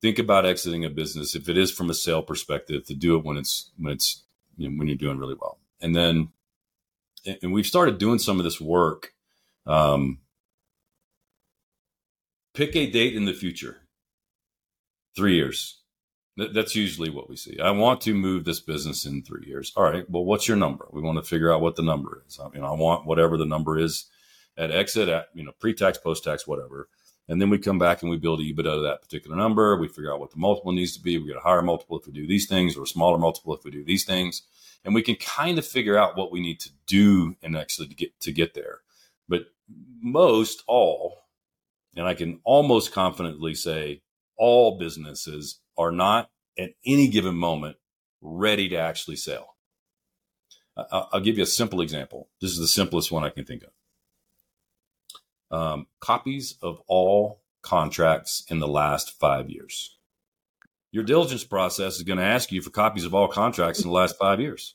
think 0.00 0.18
about 0.18 0.46
exiting 0.46 0.84
a 0.84 0.90
business 0.90 1.34
if 1.34 1.48
it 1.48 1.56
is 1.56 1.70
from 1.70 1.90
a 1.90 1.94
sale 1.94 2.22
perspective 2.22 2.84
to 2.86 2.94
do 2.94 3.16
it 3.16 3.24
when 3.24 3.36
it's 3.36 3.70
when 3.78 3.92
it's 3.92 4.24
you 4.56 4.68
know, 4.68 4.76
when 4.78 4.88
you're 4.88 4.96
doing 4.96 5.18
really 5.18 5.36
well. 5.40 5.58
And 5.80 5.94
then 5.96 6.28
and 7.42 7.52
we've 7.52 7.66
started 7.66 7.98
doing 7.98 8.18
some 8.18 8.38
of 8.38 8.44
this 8.44 8.60
work. 8.60 9.12
Um, 9.66 10.18
pick 12.54 12.74
a 12.74 12.90
date 12.90 13.14
in 13.14 13.24
the 13.24 13.32
future. 13.32 13.82
Three 15.14 15.36
years. 15.36 15.78
That's 16.36 16.74
usually 16.74 17.10
what 17.10 17.28
we 17.28 17.36
see. 17.36 17.60
I 17.60 17.70
want 17.72 18.00
to 18.02 18.14
move 18.14 18.44
this 18.44 18.60
business 18.60 19.04
in 19.04 19.22
three 19.22 19.46
years. 19.46 19.72
All 19.76 19.84
right. 19.84 20.08
Well, 20.08 20.24
what's 20.24 20.48
your 20.48 20.56
number? 20.56 20.88
We 20.90 21.02
want 21.02 21.18
to 21.18 21.22
figure 21.22 21.52
out 21.52 21.60
what 21.60 21.76
the 21.76 21.82
number 21.82 22.24
is. 22.26 22.40
I 22.42 22.48
mean, 22.48 22.64
I 22.64 22.72
want 22.72 23.06
whatever 23.06 23.36
the 23.36 23.44
number 23.44 23.78
is 23.78 24.06
at 24.56 24.70
exit, 24.70 25.10
at 25.10 25.28
you 25.34 25.44
know, 25.44 25.52
pre-tax, 25.60 25.98
post-tax, 25.98 26.46
whatever. 26.46 26.88
And 27.32 27.40
then 27.40 27.48
we 27.48 27.56
come 27.56 27.78
back 27.78 28.02
and 28.02 28.10
we 28.10 28.18
build 28.18 28.40
a 28.40 28.42
EBITDA 28.42 28.66
of 28.66 28.82
that 28.82 29.00
particular 29.00 29.34
number. 29.34 29.78
We 29.78 29.88
figure 29.88 30.12
out 30.12 30.20
what 30.20 30.32
the 30.32 30.36
multiple 30.36 30.70
needs 30.70 30.94
to 30.98 31.02
be. 31.02 31.16
We 31.16 31.28
get 31.28 31.38
a 31.38 31.40
higher 31.40 31.62
multiple 31.62 31.98
if 31.98 32.06
we 32.06 32.12
do 32.12 32.26
these 32.26 32.46
things 32.46 32.76
or 32.76 32.82
a 32.82 32.86
smaller 32.86 33.16
multiple 33.16 33.54
if 33.56 33.64
we 33.64 33.70
do 33.70 33.82
these 33.82 34.04
things. 34.04 34.42
And 34.84 34.94
we 34.94 35.00
can 35.00 35.14
kind 35.14 35.58
of 35.58 35.66
figure 35.66 35.96
out 35.96 36.14
what 36.14 36.30
we 36.30 36.42
need 36.42 36.60
to 36.60 36.68
do 36.86 37.36
and 37.42 37.56
actually 37.56 37.88
to 37.88 37.94
get 37.94 38.20
to 38.20 38.32
get 38.32 38.52
there. 38.52 38.80
But 39.30 39.46
most 40.02 40.62
all, 40.66 41.22
and 41.96 42.06
I 42.06 42.12
can 42.12 42.40
almost 42.44 42.92
confidently 42.92 43.54
say 43.54 44.02
all 44.36 44.76
businesses 44.76 45.60
are 45.78 45.90
not 45.90 46.28
at 46.58 46.74
any 46.84 47.08
given 47.08 47.34
moment 47.34 47.78
ready 48.20 48.68
to 48.68 48.76
actually 48.76 49.16
sell. 49.16 49.56
I'll 50.76 51.20
give 51.20 51.38
you 51.38 51.44
a 51.44 51.46
simple 51.46 51.80
example. 51.80 52.28
This 52.42 52.50
is 52.50 52.58
the 52.58 52.68
simplest 52.68 53.10
one 53.10 53.24
I 53.24 53.30
can 53.30 53.46
think 53.46 53.62
of 53.62 53.70
um, 55.52 55.86
copies 56.00 56.56
of 56.62 56.80
all 56.88 57.42
contracts 57.62 58.44
in 58.48 58.58
the 58.58 58.68
last 58.68 59.18
five 59.20 59.48
years. 59.50 59.96
Your 60.90 61.04
diligence 61.04 61.44
process 61.44 61.96
is 61.96 62.02
going 62.02 62.18
to 62.18 62.24
ask 62.24 62.52
you 62.52 62.60
for 62.60 62.70
copies 62.70 63.04
of 63.04 63.14
all 63.14 63.28
contracts 63.28 63.80
in 63.80 63.88
the 63.88 63.94
last 63.94 64.18
five 64.18 64.40
years. 64.40 64.74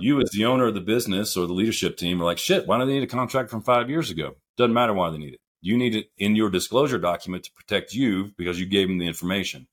You, 0.00 0.20
as 0.20 0.30
the 0.30 0.46
owner 0.46 0.66
of 0.66 0.74
the 0.74 0.80
business 0.80 1.36
or 1.36 1.46
the 1.46 1.52
leadership 1.52 1.98
team, 1.98 2.20
are 2.22 2.24
like, 2.24 2.38
shit, 2.38 2.66
why 2.66 2.78
do 2.78 2.86
they 2.86 2.94
need 2.94 3.02
a 3.02 3.06
contract 3.06 3.50
from 3.50 3.60
five 3.60 3.90
years 3.90 4.10
ago? 4.10 4.36
Doesn't 4.56 4.72
matter 4.72 4.94
why 4.94 5.10
they 5.10 5.18
need 5.18 5.34
it. 5.34 5.40
You 5.60 5.76
need 5.76 5.94
it 5.94 6.06
in 6.16 6.36
your 6.36 6.48
disclosure 6.48 6.98
document 6.98 7.44
to 7.44 7.52
protect 7.52 7.92
you 7.92 8.32
because 8.38 8.58
you 8.58 8.66
gave 8.66 8.88
them 8.88 8.98
the 8.98 9.06
information. 9.06 9.66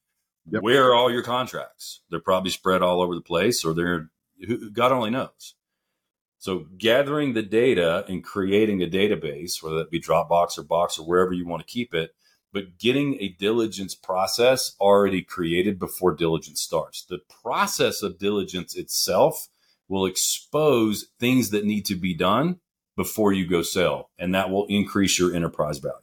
Yep. 0.50 0.64
Where 0.64 0.90
are 0.90 0.96
all 0.96 1.12
your 1.12 1.24
contracts? 1.24 2.02
They're 2.10 2.20
probably 2.20 2.52
spread 2.52 2.82
all 2.82 3.02
over 3.02 3.16
the 3.16 3.22
place, 3.22 3.64
or 3.64 3.74
they're 3.74 4.10
God 4.74 4.92
only 4.92 5.12
knows. 5.12 5.56
So 6.42 6.66
gathering 6.76 7.34
the 7.34 7.44
data 7.44 8.04
and 8.08 8.24
creating 8.24 8.82
a 8.82 8.88
database, 8.88 9.62
whether 9.62 9.76
that 9.76 9.92
be 9.92 10.02
Dropbox 10.02 10.58
or 10.58 10.64
Box 10.64 10.98
or 10.98 11.06
wherever 11.06 11.34
you 11.34 11.46
want 11.46 11.62
to 11.62 11.72
keep 11.72 11.94
it, 11.94 12.16
but 12.52 12.80
getting 12.80 13.22
a 13.22 13.36
diligence 13.38 13.94
process 13.94 14.76
already 14.82 15.22
created 15.22 15.78
before 15.78 16.16
diligence 16.16 16.60
starts. 16.60 17.06
The 17.06 17.20
process 17.44 18.02
of 18.02 18.18
diligence 18.18 18.76
itself 18.76 19.50
will 19.88 20.08
expose 20.08 21.10
things 21.20 21.52
that 21.52 21.64
need 21.64 21.86
to 21.86 21.96
be 21.96 22.16
done 22.16 22.60
before 22.98 23.32
you 23.32 23.46
go 23.46 23.62
sell, 23.62 24.10
and 24.18 24.34
that 24.34 24.50
will 24.50 24.66
increase 24.66 25.20
your 25.20 25.36
enterprise 25.36 25.78
value. 25.78 26.00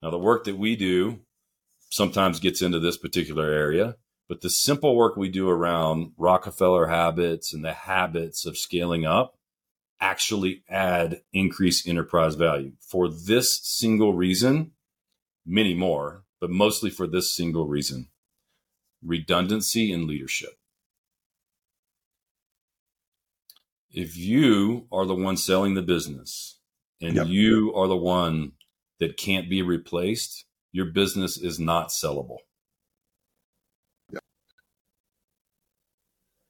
Now, 0.00 0.10
the 0.10 0.18
work 0.18 0.44
that 0.44 0.58
we 0.58 0.76
do 0.76 1.18
sometimes 1.90 2.38
gets 2.38 2.62
into 2.62 2.78
this 2.78 2.96
particular 2.96 3.50
area, 3.50 3.96
but 4.34 4.40
the 4.40 4.50
simple 4.50 4.96
work 4.96 5.16
we 5.16 5.28
do 5.28 5.48
around 5.48 6.10
Rockefeller 6.16 6.88
habits 6.88 7.54
and 7.54 7.64
the 7.64 7.72
habits 7.72 8.44
of 8.44 8.58
scaling 8.58 9.06
up 9.06 9.38
actually 10.00 10.64
add 10.68 11.20
increased 11.32 11.86
enterprise 11.86 12.34
value 12.34 12.72
for 12.80 13.08
this 13.08 13.60
single 13.62 14.12
reason, 14.12 14.72
many 15.46 15.72
more, 15.72 16.24
but 16.40 16.50
mostly 16.50 16.90
for 16.90 17.06
this 17.06 17.32
single 17.32 17.68
reason 17.68 18.08
redundancy 19.04 19.92
in 19.92 20.08
leadership. 20.08 20.58
If 23.88 24.16
you 24.16 24.88
are 24.90 25.06
the 25.06 25.14
one 25.14 25.36
selling 25.36 25.74
the 25.74 25.82
business 25.82 26.58
and 27.00 27.14
yep. 27.14 27.28
you 27.28 27.72
are 27.76 27.86
the 27.86 27.96
one 27.96 28.54
that 28.98 29.16
can't 29.16 29.48
be 29.48 29.62
replaced, 29.62 30.44
your 30.72 30.86
business 30.86 31.38
is 31.38 31.60
not 31.60 31.90
sellable. 31.90 32.38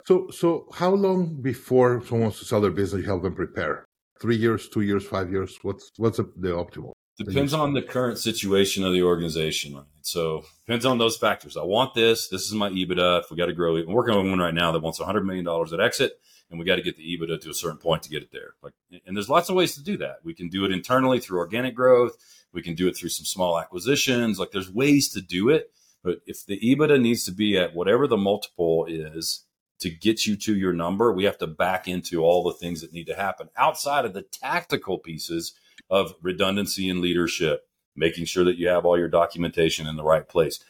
So, 0.04 0.28
so 0.30 0.66
how 0.74 0.90
long 0.90 1.40
before 1.40 2.02
someone 2.04 2.24
wants 2.24 2.38
to 2.40 2.44
sell 2.44 2.60
their 2.60 2.70
business, 2.70 3.00
you 3.00 3.06
help 3.06 3.22
them 3.22 3.34
prepare? 3.34 3.86
Three 4.20 4.36
years, 4.36 4.68
two 4.68 4.82
years, 4.82 5.04
five 5.04 5.30
years? 5.30 5.58
What's 5.62 5.90
what's 5.96 6.18
the 6.18 6.50
optimal? 6.50 6.92
Depends 7.16 7.54
on 7.54 7.74
the 7.74 7.82
current 7.82 8.18
situation 8.18 8.84
of 8.84 8.92
the 8.92 9.02
organization. 9.02 9.84
So 10.02 10.44
depends 10.66 10.84
on 10.84 10.98
those 10.98 11.16
factors. 11.16 11.56
I 11.56 11.62
want 11.62 11.94
this. 11.94 12.28
This 12.28 12.42
is 12.42 12.52
my 12.52 12.70
EBITDA. 12.70 13.22
If 13.22 13.30
we 13.30 13.36
got 13.36 13.46
to 13.46 13.52
grow 13.52 13.76
I'm 13.76 13.92
working 13.92 14.14
on 14.14 14.28
one 14.28 14.40
right 14.40 14.54
now 14.54 14.72
that 14.72 14.82
wants 14.82 14.98
100 14.98 15.24
million 15.24 15.44
dollars 15.44 15.72
at 15.72 15.80
exit, 15.80 16.20
and 16.50 16.58
we 16.58 16.66
got 16.66 16.76
to 16.76 16.82
get 16.82 16.96
the 16.96 17.02
EBITDA 17.02 17.40
to 17.42 17.50
a 17.50 17.54
certain 17.54 17.78
point 17.78 18.02
to 18.02 18.10
get 18.10 18.22
it 18.22 18.30
there. 18.32 18.54
Like, 18.62 18.74
and 19.06 19.16
there's 19.16 19.30
lots 19.30 19.48
of 19.48 19.54
ways 19.54 19.74
to 19.74 19.82
do 19.82 19.96
that. 19.98 20.16
We 20.22 20.34
can 20.34 20.48
do 20.48 20.64
it 20.64 20.72
internally 20.72 21.18
through 21.18 21.38
organic 21.38 21.74
growth. 21.74 22.16
We 22.52 22.62
can 22.62 22.74
do 22.74 22.88
it 22.88 22.96
through 22.96 23.10
some 23.10 23.24
small 23.24 23.58
acquisitions. 23.58 24.38
Like, 24.38 24.50
there's 24.50 24.70
ways 24.70 25.08
to 25.10 25.20
do 25.20 25.48
it. 25.48 25.70
But 26.02 26.18
if 26.26 26.44
the 26.44 26.60
EBITDA 26.60 27.00
needs 27.00 27.24
to 27.24 27.32
be 27.32 27.56
at 27.56 27.74
whatever 27.74 28.06
the 28.06 28.18
multiple 28.18 28.84
is 28.86 29.43
to 29.80 29.90
get 29.90 30.26
you 30.26 30.36
to 30.36 30.56
your 30.56 30.72
number, 30.72 31.12
we 31.12 31.24
have 31.24 31.38
to 31.38 31.46
back 31.46 31.88
into 31.88 32.22
all 32.22 32.44
the 32.44 32.52
things 32.52 32.80
that 32.80 32.92
need 32.92 33.06
to 33.06 33.16
happen 33.16 33.48
outside 33.56 34.04
of 34.04 34.14
the 34.14 34.22
tactical 34.22 34.98
pieces 34.98 35.54
of 35.90 36.14
redundancy 36.22 36.88
and 36.88 37.00
leadership, 37.00 37.66
making 37.96 38.24
sure 38.24 38.44
that 38.44 38.56
you 38.56 38.68
have 38.68 38.84
all 38.84 38.98
your 38.98 39.08
documentation 39.08 39.86
in 39.86 39.96
the 39.96 40.04
right 40.04 40.28
place. 40.28 40.60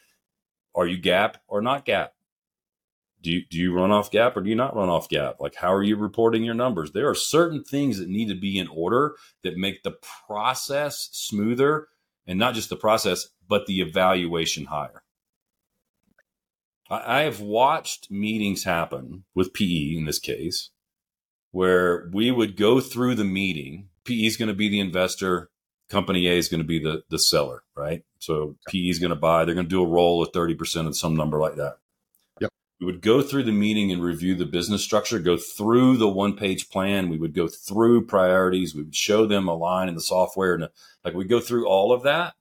Are 0.75 0.87
you 0.87 1.01
GAAP 1.01 1.37
or 1.47 1.63
not 1.63 1.87
GAAP? 1.87 2.09
Do 3.23 3.31
you, 3.31 3.43
do 3.49 3.59
you 3.59 3.73
run 3.73 3.91
off 3.91 4.11
GAAP 4.11 4.37
or 4.37 4.43
do 4.43 4.51
you 4.51 4.57
not 4.57 4.77
run 4.77 4.91
off 4.91 5.09
GAAP? 5.09 5.37
Like, 5.41 5.55
how 5.55 5.73
are 5.73 5.83
you 5.83 5.97
reporting 5.97 6.45
your 6.45 6.55
numbers? 6.55 6.93
There 6.93 7.09
are 7.09 7.15
certain 7.15 7.65
things 7.65 7.99
that 7.99 8.09
need 8.09 8.29
to 8.29 8.35
be 8.35 8.59
in 8.59 8.69
order 8.69 9.15
that 9.43 9.57
make 9.57 9.83
the 9.83 9.97
process 10.27 11.09
smoother 11.13 11.89
and 12.27 12.39
not 12.39 12.55
just 12.55 12.69
the 12.69 12.77
process, 12.77 13.29
but 13.49 13.67
the 13.67 13.81
evaluation 13.81 14.67
higher. 14.67 15.04
I 16.91 17.23
have 17.23 17.41
watched 17.41 18.11
meetings 18.11 18.65
happen 18.65 19.25
with 19.35 19.55
PE 19.55 19.97
in 19.97 20.05
this 20.05 20.19
case, 20.19 20.71
where 21.51 22.11
we 22.13 22.31
would 22.31 22.57
go 22.57 22.81
through 22.81 23.15
the 23.15 23.25
meeting. 23.25 23.89
PE 24.05 24.27
is 24.27 24.37
going 24.37 24.49
to 24.49 24.55
be 24.55 24.69
the 24.69 24.81
investor, 24.81 25.51
company 25.89 26.27
A 26.29 26.33
is 26.33 26.49
going 26.49 26.61
to 26.61 26.67
be 26.67 26.79
the, 26.79 27.03
the 27.09 27.19
seller, 27.19 27.63
right? 27.75 28.05
So 28.19 28.57
PE 28.69 28.89
is 28.89 28.99
going 28.99 29.11
to 29.11 29.17
buy, 29.17 29.45
they're 29.45 29.55
going 29.55 29.67
to 29.67 29.71
do 29.71 29.83
a 29.83 29.89
roll 29.89 30.23
of 30.23 30.33
30% 30.33 30.87
of 30.87 30.97
some 30.97 31.17
number 31.17 31.39
like 31.39 31.57
that. 31.57 31.79
Yep. 32.41 32.51
We 32.81 32.87
would 32.87 33.01
go 33.01 33.23
through 33.23 33.45
the 33.45 33.53
meeting 33.53 33.91
and 33.91 34.03
review 34.03 34.35
the 34.35 34.45
business 34.45 34.85
structure, 34.85 35.19
go 35.19 35.39
through 35.39 35.97
the 35.97 36.09
one 36.09 36.37
page 36.37 36.69
plan. 36.69 37.09
We 37.09 37.19
would 37.19 37.35
go 37.35 37.49
through 37.49 38.07
priorities. 38.07 38.75
We 38.75 38.83
would 38.83 38.97
show 38.97 39.25
them 39.27 39.49
a 39.49 39.55
line 39.55 39.89
in 39.89 39.95
the 39.95 40.03
software. 40.03 40.55
And 40.55 40.69
like 41.03 41.15
we 41.15 41.25
go 41.25 41.41
through 41.41 41.67
all 41.67 41.93
of 41.93 42.03
that. 42.03 42.35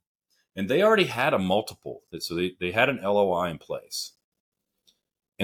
And 0.56 0.70
they 0.70 0.84
already 0.84 1.06
had 1.06 1.34
a 1.34 1.40
multiple. 1.40 2.02
So 2.20 2.36
they, 2.36 2.56
they 2.60 2.72
had 2.72 2.90
an 2.90 3.00
LOI 3.02 3.50
in 3.50 3.58
place 3.58 4.12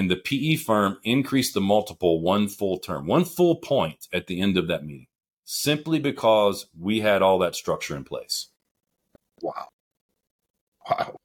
and 0.00 0.10
the 0.10 0.16
PE 0.16 0.56
firm 0.56 0.98
increased 1.04 1.52
the 1.52 1.60
multiple 1.60 2.22
one 2.22 2.48
full 2.48 2.78
term, 2.78 3.06
one 3.06 3.26
full 3.26 3.56
point 3.56 4.08
at 4.14 4.28
the 4.28 4.40
end 4.40 4.56
of 4.56 4.66
that 4.68 4.82
meeting. 4.82 5.08
simply 5.44 5.98
because 5.98 6.66
we 6.78 7.00
had 7.00 7.20
all 7.22 7.38
that 7.40 7.54
structure 7.54 7.94
in 7.96 8.04
place. 8.04 8.48
Wow. 9.42 9.68
Wow. 10.88 11.16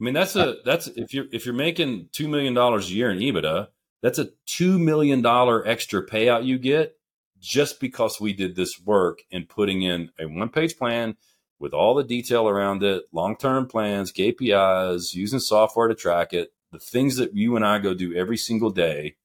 I 0.00 0.04
mean, 0.04 0.14
that's 0.14 0.34
a 0.34 0.56
that's 0.64 0.88
if 0.88 1.14
you're 1.14 1.26
if 1.32 1.44
you're 1.46 1.54
making 1.54 2.08
two 2.12 2.26
million 2.26 2.54
dollars 2.54 2.90
a 2.90 2.94
year 2.94 3.10
in 3.10 3.18
EBITDA, 3.18 3.68
that's 4.02 4.18
a 4.18 4.30
two 4.46 4.78
million 4.78 5.22
dollar 5.22 5.66
extra 5.68 6.04
payout 6.04 6.44
you 6.44 6.58
get 6.58 6.96
just 7.38 7.80
because 7.80 8.20
we 8.20 8.32
did 8.32 8.56
this 8.56 8.80
work 8.84 9.20
in 9.30 9.44
putting 9.44 9.82
in 9.82 10.10
a 10.18 10.26
one 10.26 10.48
page 10.48 10.76
plan 10.76 11.16
with 11.60 11.74
all 11.74 11.94
the 11.94 12.04
detail 12.04 12.48
around 12.48 12.82
it, 12.82 13.04
long 13.12 13.36
term 13.36 13.66
plans, 13.68 14.12
KPIs, 14.12 15.14
using 15.14 15.38
software 15.38 15.88
to 15.88 15.94
track 15.94 16.32
it, 16.32 16.52
the 16.72 16.78
things 16.78 17.16
that 17.16 17.34
you 17.34 17.56
and 17.56 17.64
I 17.64 17.78
go 17.78 17.94
do 17.94 18.14
every 18.14 18.36
single 18.36 18.70
day. 18.70 19.16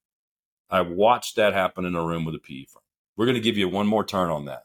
I 0.69 0.81
watched 0.81 1.35
that 1.35 1.53
happen 1.53 1.85
in 1.85 1.95
a 1.95 2.03
room 2.03 2.25
with 2.25 2.35
a 2.35 2.39
PE 2.39 2.65
firm. 2.65 2.81
We're 3.15 3.25
going 3.25 3.35
to 3.35 3.41
give 3.41 3.57
you 3.57 3.69
one 3.69 3.87
more 3.87 4.03
turn 4.03 4.29
on 4.29 4.45
that 4.45 4.63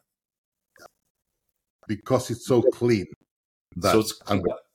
because 1.86 2.30
it's 2.30 2.46
so 2.46 2.62
clean. 2.62 3.06
so 3.80 4.00
it's, 4.00 4.14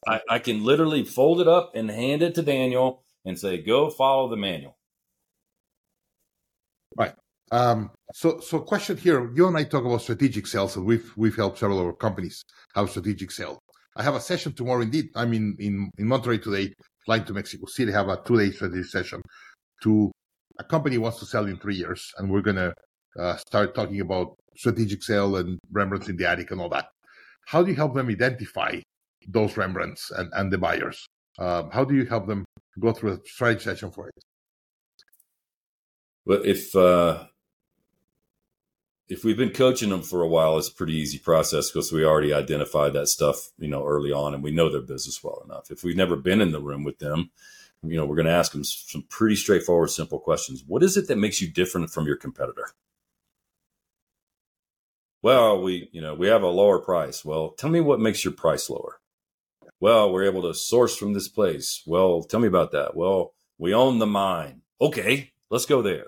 I, 0.08 0.20
I 0.30 0.40
can 0.40 0.64
literally 0.64 1.04
fold 1.04 1.42
it 1.42 1.48
up 1.48 1.72
and 1.74 1.90
hand 1.90 2.22
it 2.22 2.36
to 2.36 2.42
Daniel 2.42 3.04
and 3.24 3.40
say, 3.40 3.58
"Go 3.62 3.90
follow 3.90 4.30
the 4.30 4.38
manual." 4.38 4.78
Right. 6.98 7.14
Um, 7.52 7.92
so, 8.14 8.40
so 8.40 8.60
question 8.60 8.98
here. 8.98 9.32
You 9.34 9.48
and 9.48 9.58
I 9.58 9.64
talk 9.64 9.86
about 9.86 10.02
strategic 10.02 10.46
sales, 10.46 10.76
and 10.76 10.86
we've 10.86 11.12
we've 11.16 11.36
helped 11.36 11.60
several 11.60 11.80
of 11.80 11.86
our 11.88 11.94
companies 11.94 12.44
have 12.76 12.90
strategic 12.90 13.32
sales. 13.32 13.60
I 13.96 14.04
have 14.04 14.16
a 14.16 14.20
session 14.20 14.54
tomorrow. 14.54 14.82
Indeed, 14.82 15.10
I'm 15.16 15.34
in 15.34 15.56
in, 15.60 15.92
in 15.98 16.06
Monterrey 16.06 16.42
today, 16.42 16.74
flying 17.06 17.24
to 17.26 17.34
Mexico 17.34 17.66
City. 17.68 17.92
Have 17.92 18.10
a 18.10 18.22
two 18.26 18.38
day 18.38 18.52
strategic 18.52 18.86
session. 18.86 19.22
To 19.84 20.12
a 20.60 20.64
company 20.64 20.98
wants 20.98 21.20
to 21.20 21.26
sell 21.26 21.46
in 21.46 21.58
three 21.58 21.76
years, 21.76 22.12
and 22.18 22.32
we're 22.32 22.42
gonna 22.42 22.74
uh, 23.20 23.38
start 23.38 23.76
talking 23.76 24.02
about 24.02 24.36
strategic 24.58 25.04
sale 25.04 25.36
and 25.36 25.60
Rembrandts 25.72 26.10
in 26.10 26.18
the 26.18 26.28
attic 26.28 26.52
and 26.52 26.62
all 26.62 26.70
that. 26.70 26.88
How 27.48 27.62
do 27.62 27.72
you 27.72 27.76
help 27.76 27.94
them 27.94 28.10
identify 28.10 28.80
those 29.28 29.54
Rembrandts 29.54 30.12
and, 30.12 30.30
and 30.34 30.52
the 30.52 30.58
buyers? 30.58 31.06
Um, 31.38 31.70
how 31.72 31.84
do 31.84 31.96
you 31.96 32.06
help 32.06 32.28
them 32.28 32.46
go 32.80 32.92
through 32.94 33.14
a 33.14 33.20
strategy 33.26 33.64
session 33.64 33.92
for 33.92 34.08
it? 34.08 34.24
Well, 36.26 36.42
if 36.44 36.76
uh, 36.76 37.26
if 39.08 39.24
we've 39.24 39.38
been 39.38 39.52
coaching 39.52 39.90
them 39.90 40.02
for 40.02 40.22
a 40.22 40.28
while, 40.28 40.58
it's 40.58 40.70
a 40.70 40.74
pretty 40.74 40.94
easy 40.94 41.20
process 41.20 41.70
because 41.70 41.92
we 41.92 42.04
already 42.04 42.34
identified 42.34 42.94
that 42.94 43.08
stuff, 43.08 43.52
you 43.58 43.68
know, 43.68 43.86
early 43.86 44.12
on, 44.12 44.34
and 44.34 44.44
we 44.44 44.52
know 44.52 44.70
their 44.70 44.82
business 44.82 45.24
well 45.24 45.42
enough. 45.46 45.70
If 45.70 45.84
we've 45.84 45.96
never 45.96 46.16
been 46.16 46.42
in 46.42 46.52
the 46.52 46.60
room 46.60 46.84
with 46.84 47.00
them, 47.00 47.30
you 47.84 47.98
know, 47.98 48.06
we're 48.06 48.16
going 48.16 48.26
to 48.26 48.32
ask 48.32 48.52
them 48.52 48.64
some 48.64 49.04
pretty 49.10 49.36
straightforward, 49.36 49.92
simple 49.92 50.20
questions. 50.20 50.64
What 50.66 50.82
is 50.82 50.98
it 50.98 51.08
that 51.08 51.18
makes 51.18 51.40
you 51.40 51.52
different 51.52 51.92
from 51.92 52.08
your 52.08 52.16
competitor? 52.16 52.70
Well, 55.22 55.62
we, 55.62 55.90
you 55.92 56.02
know, 56.02 56.16
we 56.16 56.28
have 56.28 56.44
a 56.44 56.48
lower 56.48 56.80
price. 56.80 57.24
Well, 57.24 57.52
tell 57.52 57.70
me 57.70 57.82
what 57.82 58.00
makes 58.00 58.24
your 58.24 58.34
price 58.34 58.70
lower. 58.70 59.00
Well, 59.80 60.12
we're 60.12 60.26
able 60.26 60.44
to 60.44 60.54
source 60.54 60.96
from 60.96 61.14
this 61.14 61.28
place. 61.28 61.84
Well, 61.86 62.24
tell 62.24 62.40
me 62.40 62.48
about 62.48 62.72
that. 62.72 62.96
Well, 62.96 63.34
we 63.58 63.74
own 63.74 64.00
the 64.00 64.08
mine. 64.08 64.62
Okay, 64.82 65.32
let's 65.50 65.66
go 65.66 65.82
there. 65.82 66.08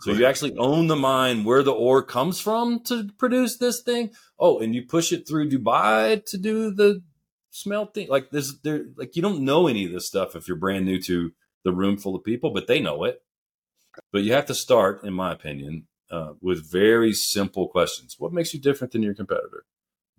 So 0.00 0.12
you 0.12 0.24
actually 0.24 0.56
own 0.56 0.86
the 0.86 0.96
mine 0.96 1.44
where 1.44 1.62
the 1.62 1.72
ore 1.72 2.02
comes 2.02 2.40
from 2.40 2.80
to 2.84 3.10
produce 3.18 3.58
this 3.58 3.82
thing. 3.82 4.10
Oh, 4.38 4.58
and 4.58 4.74
you 4.74 4.86
push 4.86 5.12
it 5.12 5.28
through 5.28 5.50
Dubai 5.50 6.24
to 6.26 6.38
do 6.38 6.70
the 6.70 7.02
smelting. 7.50 8.08
Like 8.08 8.30
this, 8.30 8.56
there, 8.62 8.86
like 8.96 9.16
you 9.16 9.22
don't 9.22 9.44
know 9.44 9.66
any 9.66 9.84
of 9.84 9.92
this 9.92 10.06
stuff 10.06 10.34
if 10.34 10.48
you're 10.48 10.56
brand 10.56 10.86
new 10.86 11.00
to 11.02 11.32
the 11.64 11.72
room 11.72 11.96
full 11.96 12.14
of 12.14 12.24
people, 12.24 12.50
but 12.50 12.66
they 12.66 12.80
know 12.80 13.04
it. 13.04 13.22
But 14.12 14.22
you 14.22 14.32
have 14.32 14.46
to 14.46 14.54
start, 14.54 15.04
in 15.04 15.12
my 15.12 15.32
opinion, 15.32 15.86
uh, 16.10 16.32
with 16.40 16.70
very 16.70 17.12
simple 17.12 17.68
questions. 17.68 18.16
What 18.18 18.32
makes 18.32 18.52
you 18.52 18.60
different 18.60 18.92
than 18.92 19.02
your 19.02 19.14
competitor? 19.14 19.64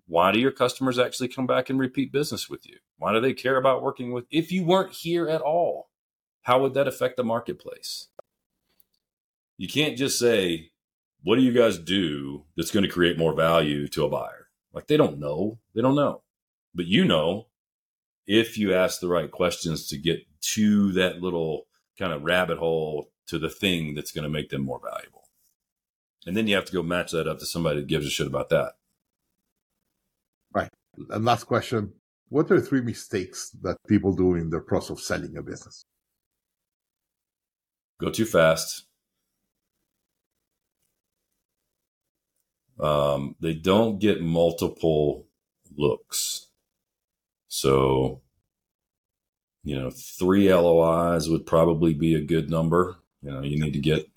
Why 0.06 0.32
do 0.32 0.38
your 0.38 0.52
customers 0.52 0.98
actually 0.98 1.28
come 1.28 1.46
back 1.46 1.68
and 1.68 1.78
repeat 1.78 2.12
business 2.12 2.48
with 2.48 2.66
you? 2.66 2.78
Why 2.96 3.12
do 3.12 3.20
they 3.20 3.34
care 3.34 3.56
about 3.56 3.82
working 3.82 4.12
with? 4.12 4.24
If 4.30 4.52
you 4.52 4.64
weren't 4.64 4.92
here 4.92 5.28
at 5.28 5.40
all, 5.40 5.90
how 6.42 6.60
would 6.60 6.74
that 6.74 6.86
affect 6.86 7.16
the 7.16 7.24
marketplace? 7.24 8.08
You 9.58 9.68
can't 9.68 9.96
just 9.96 10.18
say, 10.18 10.70
what 11.22 11.36
do 11.36 11.42
you 11.42 11.52
guys 11.52 11.78
do 11.78 12.44
that's 12.56 12.70
going 12.70 12.84
to 12.84 12.90
create 12.90 13.18
more 13.18 13.34
value 13.34 13.88
to 13.88 14.04
a 14.04 14.08
buyer? 14.08 14.48
Like 14.72 14.86
they 14.86 14.96
don't 14.96 15.18
know. 15.18 15.58
They 15.74 15.82
don't 15.82 15.96
know. 15.96 16.22
But 16.74 16.86
you 16.86 17.04
know, 17.04 17.46
if 18.26 18.58
you 18.58 18.74
ask 18.74 19.00
the 19.00 19.08
right 19.08 19.30
questions 19.30 19.88
to 19.88 19.96
get 19.96 20.20
to 20.54 20.92
that 20.92 21.20
little 21.22 21.66
kind 21.98 22.12
of 22.12 22.22
rabbit 22.22 22.58
hole 22.58 23.10
to 23.28 23.38
the 23.38 23.50
thing 23.50 23.94
that's 23.94 24.12
going 24.12 24.24
to 24.24 24.28
make 24.28 24.50
them 24.50 24.62
more 24.62 24.80
valuable. 24.82 25.24
And 26.26 26.36
then 26.36 26.46
you 26.46 26.54
have 26.56 26.64
to 26.66 26.72
go 26.72 26.82
match 26.82 27.12
that 27.12 27.28
up 27.28 27.38
to 27.38 27.46
somebody 27.46 27.80
that 27.80 27.86
gives 27.86 28.06
a 28.06 28.10
shit 28.10 28.26
about 28.26 28.50
that. 28.50 28.72
Right. 30.52 30.70
And 31.10 31.24
last 31.24 31.44
question. 31.44 31.92
What 32.28 32.50
are 32.50 32.60
three 32.60 32.80
mistakes 32.80 33.50
that 33.62 33.76
people 33.86 34.12
do 34.12 34.34
in 34.34 34.50
the 34.50 34.60
process 34.60 34.90
of 34.90 35.00
selling 35.00 35.36
a 35.36 35.42
business? 35.42 35.84
Go 38.00 38.10
too 38.10 38.26
fast. 38.26 38.86
Um, 42.78 43.36
they 43.40 43.54
don't 43.54 43.98
get 43.98 44.22
multiple 44.22 45.26
looks. 45.76 46.46
So, 47.48 48.20
you 49.64 49.78
know, 49.78 49.90
three 49.90 50.52
LOIs 50.52 51.28
would 51.28 51.46
probably 51.46 51.94
be 51.94 52.14
a 52.14 52.20
good 52.20 52.50
number. 52.50 52.96
You 53.22 53.32
know, 53.32 53.42
you 53.42 53.60
need 53.60 53.72
to 53.72 53.78
get 53.78 54.08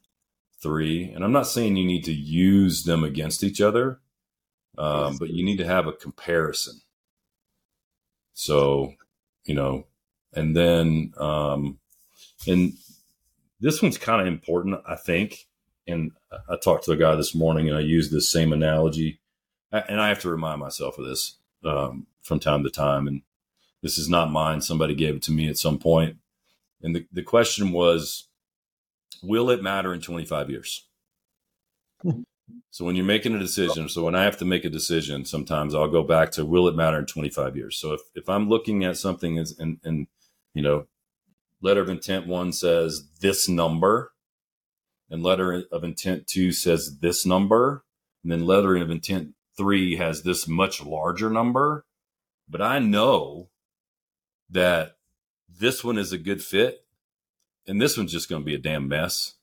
three. 0.61 1.11
And 1.11 1.23
I'm 1.23 1.31
not 1.31 1.47
saying 1.47 1.77
you 1.77 1.85
need 1.85 2.03
to 2.05 2.13
use 2.13 2.83
them 2.83 3.03
against 3.03 3.43
each 3.43 3.61
other, 3.61 3.99
um, 4.77 5.17
but 5.17 5.29
you 5.29 5.43
need 5.43 5.57
to 5.57 5.65
have 5.65 5.87
a 5.87 5.93
comparison. 5.93 6.81
So, 8.33 8.93
you 9.45 9.55
know, 9.55 9.87
and 10.33 10.55
then, 10.55 11.13
um, 11.17 11.79
and 12.47 12.73
this 13.59 13.81
one's 13.81 13.97
kind 13.97 14.21
of 14.21 14.27
important, 14.27 14.81
I 14.87 14.95
think. 14.95 15.47
And 15.89 16.11
I 16.49 16.57
talked 16.57 16.85
to 16.85 16.91
a 16.91 16.97
guy 16.97 17.15
this 17.15 17.35
morning 17.35 17.67
and 17.67 17.77
I 17.77 17.81
used 17.81 18.11
this 18.11 18.31
same 18.31 18.53
analogy. 18.53 19.19
And 19.71 20.01
I 20.01 20.09
have 20.09 20.21
to 20.21 20.29
remind 20.29 20.59
myself 20.59 20.97
of 20.97 21.05
this 21.05 21.37
um, 21.63 22.07
from 22.21 22.39
time 22.39 22.63
to 22.63 22.69
time. 22.69 23.07
And 23.07 23.21
this 23.81 23.97
is 23.97 24.09
not 24.09 24.31
mine. 24.31 24.61
Somebody 24.61 24.95
gave 24.95 25.15
it 25.15 25.21
to 25.23 25.31
me 25.31 25.47
at 25.47 25.57
some 25.57 25.77
point. 25.77 26.17
And 26.81 26.95
the, 26.95 27.05
the 27.11 27.23
question 27.23 27.71
was, 27.71 28.27
will 29.21 29.49
it 29.49 29.61
matter 29.61 29.93
in 29.93 30.01
25 30.01 30.49
years? 30.49 30.87
So 32.71 32.85
when 32.85 32.95
you're 32.95 33.05
making 33.05 33.35
a 33.35 33.39
decision, 33.39 33.89
so 33.89 34.03
when 34.03 34.15
I 34.15 34.23
have 34.23 34.37
to 34.37 34.45
make 34.45 34.65
a 34.65 34.69
decision, 34.69 35.25
sometimes 35.25 35.73
I'll 35.73 35.87
go 35.87 36.03
back 36.03 36.31
to 36.31 36.45
will 36.45 36.67
it 36.67 36.75
matter 36.75 36.99
in 36.99 37.05
25 37.05 37.55
years? 37.55 37.77
So 37.77 37.93
if, 37.93 38.01
if 38.15 38.29
I'm 38.29 38.49
looking 38.49 38.83
at 38.83 38.97
something 38.97 39.37
as 39.37 39.57
and, 39.59 39.79
and 39.83 40.07
you 40.53 40.61
know, 40.61 40.87
letter 41.61 41.81
of 41.81 41.89
intent 41.89 42.27
one 42.27 42.51
says 42.51 43.07
this 43.21 43.49
number, 43.49 44.13
and 45.09 45.23
letter 45.23 45.63
of 45.71 45.83
intent 45.83 46.27
two 46.27 46.51
says 46.51 46.99
this 46.99 47.25
number, 47.25 47.83
and 48.23 48.31
then 48.31 48.45
letter 48.45 48.75
of 48.75 48.89
intent 48.89 49.33
three 49.57 49.95
has 49.97 50.23
this 50.23 50.47
much 50.47 50.83
larger 50.83 51.29
number. 51.29 51.85
But 52.47 52.61
I 52.61 52.79
know 52.79 53.49
that 54.49 54.97
this 55.47 55.83
one 55.83 55.97
is 55.97 56.11
a 56.11 56.17
good 56.17 56.43
fit, 56.43 56.85
and 57.67 57.81
this 57.81 57.97
one's 57.97 58.11
just 58.11 58.29
going 58.29 58.41
to 58.41 58.45
be 58.45 58.55
a 58.55 58.59
damn 58.59 58.87
mess 58.87 59.35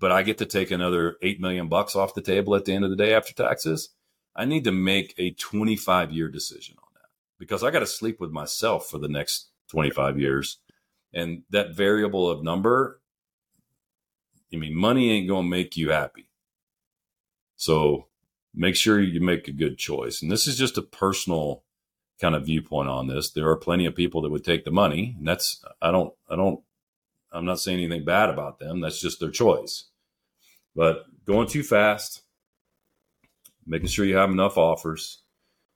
but 0.00 0.12
I 0.12 0.22
get 0.22 0.38
to 0.38 0.46
take 0.46 0.70
another 0.70 1.16
8 1.22 1.40
million 1.40 1.68
bucks 1.68 1.94
off 1.96 2.14
the 2.14 2.22
table 2.22 2.54
at 2.54 2.64
the 2.64 2.72
end 2.72 2.84
of 2.84 2.90
the 2.90 2.96
day 2.96 3.14
after 3.14 3.32
taxes, 3.32 3.90
I 4.34 4.44
need 4.44 4.64
to 4.64 4.72
make 4.72 5.14
a 5.18 5.32
25 5.32 6.10
year 6.12 6.28
decision 6.28 6.76
on 6.78 6.88
that 6.94 7.08
because 7.38 7.62
I 7.62 7.70
got 7.70 7.80
to 7.80 7.86
sleep 7.86 8.20
with 8.20 8.30
myself 8.30 8.88
for 8.88 8.98
the 8.98 9.08
next 9.08 9.50
25 9.70 10.18
years. 10.18 10.58
And 11.12 11.42
that 11.50 11.74
variable 11.74 12.30
of 12.30 12.42
number, 12.42 13.00
I 14.52 14.56
mean, 14.56 14.74
money 14.74 15.10
ain't 15.10 15.28
going 15.28 15.44
to 15.44 15.50
make 15.50 15.76
you 15.76 15.90
happy. 15.90 16.28
So 17.56 18.08
make 18.54 18.76
sure 18.76 19.00
you 19.00 19.20
make 19.20 19.48
a 19.48 19.52
good 19.52 19.78
choice. 19.78 20.22
And 20.22 20.30
this 20.30 20.46
is 20.46 20.56
just 20.56 20.78
a 20.78 20.82
personal 20.82 21.62
kind 22.20 22.34
of 22.34 22.46
viewpoint 22.46 22.88
on 22.88 23.06
this. 23.06 23.30
There 23.30 23.48
are 23.48 23.56
plenty 23.56 23.86
of 23.86 23.94
people 23.94 24.22
that 24.22 24.30
would 24.30 24.44
take 24.44 24.64
the 24.64 24.70
money, 24.70 25.16
and 25.18 25.26
that's 25.26 25.62
I 25.80 25.90
don't 25.90 26.14
I 26.30 26.36
don't 26.36 26.60
I'm 27.32 27.44
not 27.44 27.60
saying 27.60 27.78
anything 27.78 28.04
bad 28.04 28.28
about 28.28 28.58
them. 28.58 28.80
That's 28.80 29.00
just 29.00 29.20
their 29.20 29.30
choice. 29.30 29.84
But 30.74 31.04
going 31.26 31.48
too 31.48 31.62
fast, 31.62 32.22
making 33.66 33.88
sure 33.88 34.04
you 34.04 34.16
have 34.16 34.30
enough 34.30 34.56
offers, 34.56 35.22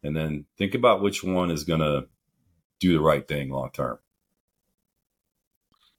and 0.03 0.17
then 0.17 0.47
think 0.57 0.75
about 0.75 1.03
which 1.03 1.25
one 1.25 1.51
is 1.51 1.65
going 1.65 1.81
to 1.81 2.07
do 2.81 2.93
the 2.93 3.01
right 3.01 3.27
thing 3.27 3.51
long 3.51 3.71
term. 3.73 3.99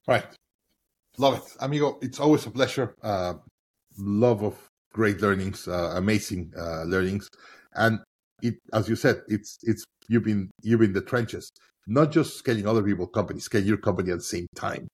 Right. 0.08 0.26
Love 1.18 1.38
it. 1.38 1.56
Amigo, 1.60 1.98
it's 2.02 2.20
always 2.20 2.46
a 2.46 2.52
pleasure. 2.52 2.96
Uh, 3.02 3.36
love 3.98 4.44
of 4.44 4.56
great 4.94 5.22
learnings, 5.22 5.68
uh, 5.68 5.94
amazing 5.96 6.52
uh, 6.58 6.84
learnings. 6.84 7.28
And 7.74 8.00
it, 8.42 8.56
as 8.74 8.88
you 8.88 8.96
said, 8.96 9.22
it's, 9.28 9.58
it's, 9.64 9.84
you've 10.08 10.24
been, 10.24 10.52
you've 10.62 10.80
been 10.80 10.90
in 10.90 10.94
the 10.94 11.02
trenches, 11.02 11.52
not 11.88 12.12
just 12.12 12.38
scaling 12.38 12.68
other 12.68 12.84
people 12.84 13.08
companies, 13.08 13.46
scaling 13.46 13.68
your 13.68 13.78
company 13.78 14.12
at 14.12 14.20
the 14.20 14.24
same 14.24 14.48
time 14.56 14.88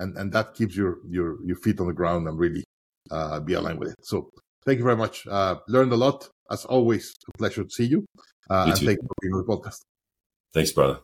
and 0.00 0.16
and 0.16 0.32
that 0.32 0.54
keeps 0.54 0.76
your 0.76 0.98
your 1.08 1.36
your 1.44 1.56
feet 1.56 1.78
on 1.78 1.86
the 1.86 1.92
ground 1.92 2.26
and 2.26 2.38
really 2.38 2.64
uh, 3.10 3.38
be 3.40 3.54
aligned 3.54 3.78
with 3.78 3.90
it. 3.90 3.96
So 4.02 4.30
thank 4.64 4.78
you 4.78 4.84
very 4.84 4.96
much. 4.96 5.26
Uh, 5.26 5.56
learned 5.68 5.92
a 5.92 5.96
lot. 5.96 6.28
as 6.50 6.64
always, 6.64 7.14
a 7.32 7.38
pleasure 7.38 7.62
to 7.62 7.70
see 7.70 7.84
you. 7.84 8.04
Uh, 8.50 8.64
and 8.66 8.76
thank 8.76 8.98
you 9.00 9.06
for 9.06 9.14
being 9.20 9.34
on 9.34 9.44
the 9.44 9.52
podcast. 9.52 9.80
Thanks, 10.52 10.72
brother. 10.72 10.98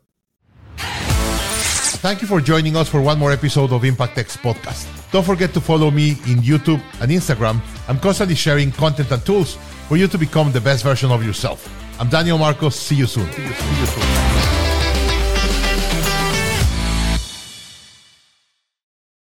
Thank 1.98 2.22
you 2.22 2.28
for 2.28 2.40
joining 2.40 2.76
us 2.76 2.88
for 2.88 3.00
one 3.00 3.18
more 3.18 3.32
episode 3.32 3.72
of 3.72 3.84
Impact 3.84 4.18
X 4.18 4.36
podcast. 4.36 4.86
Don't 5.10 5.24
forget 5.24 5.52
to 5.54 5.60
follow 5.60 5.90
me 5.90 6.10
in 6.26 6.38
YouTube 6.38 6.80
and 7.00 7.10
Instagram. 7.10 7.60
I'm 7.88 7.98
constantly 7.98 8.36
sharing 8.36 8.70
content 8.70 9.10
and 9.10 9.24
tools 9.24 9.56
for 9.88 9.96
you 9.96 10.06
to 10.08 10.18
become 10.18 10.52
the 10.52 10.60
best 10.60 10.84
version 10.84 11.10
of 11.10 11.24
yourself. 11.24 11.68
I'm 11.98 12.08
Daniel 12.08 12.38
Marcos. 12.38 12.76
See 12.76 12.94
you 12.96 13.06
soon. 13.06 13.30
See 13.32 13.42
you, 13.42 13.52
see 13.52 13.80
you 13.80 13.86
soon. 13.86 14.25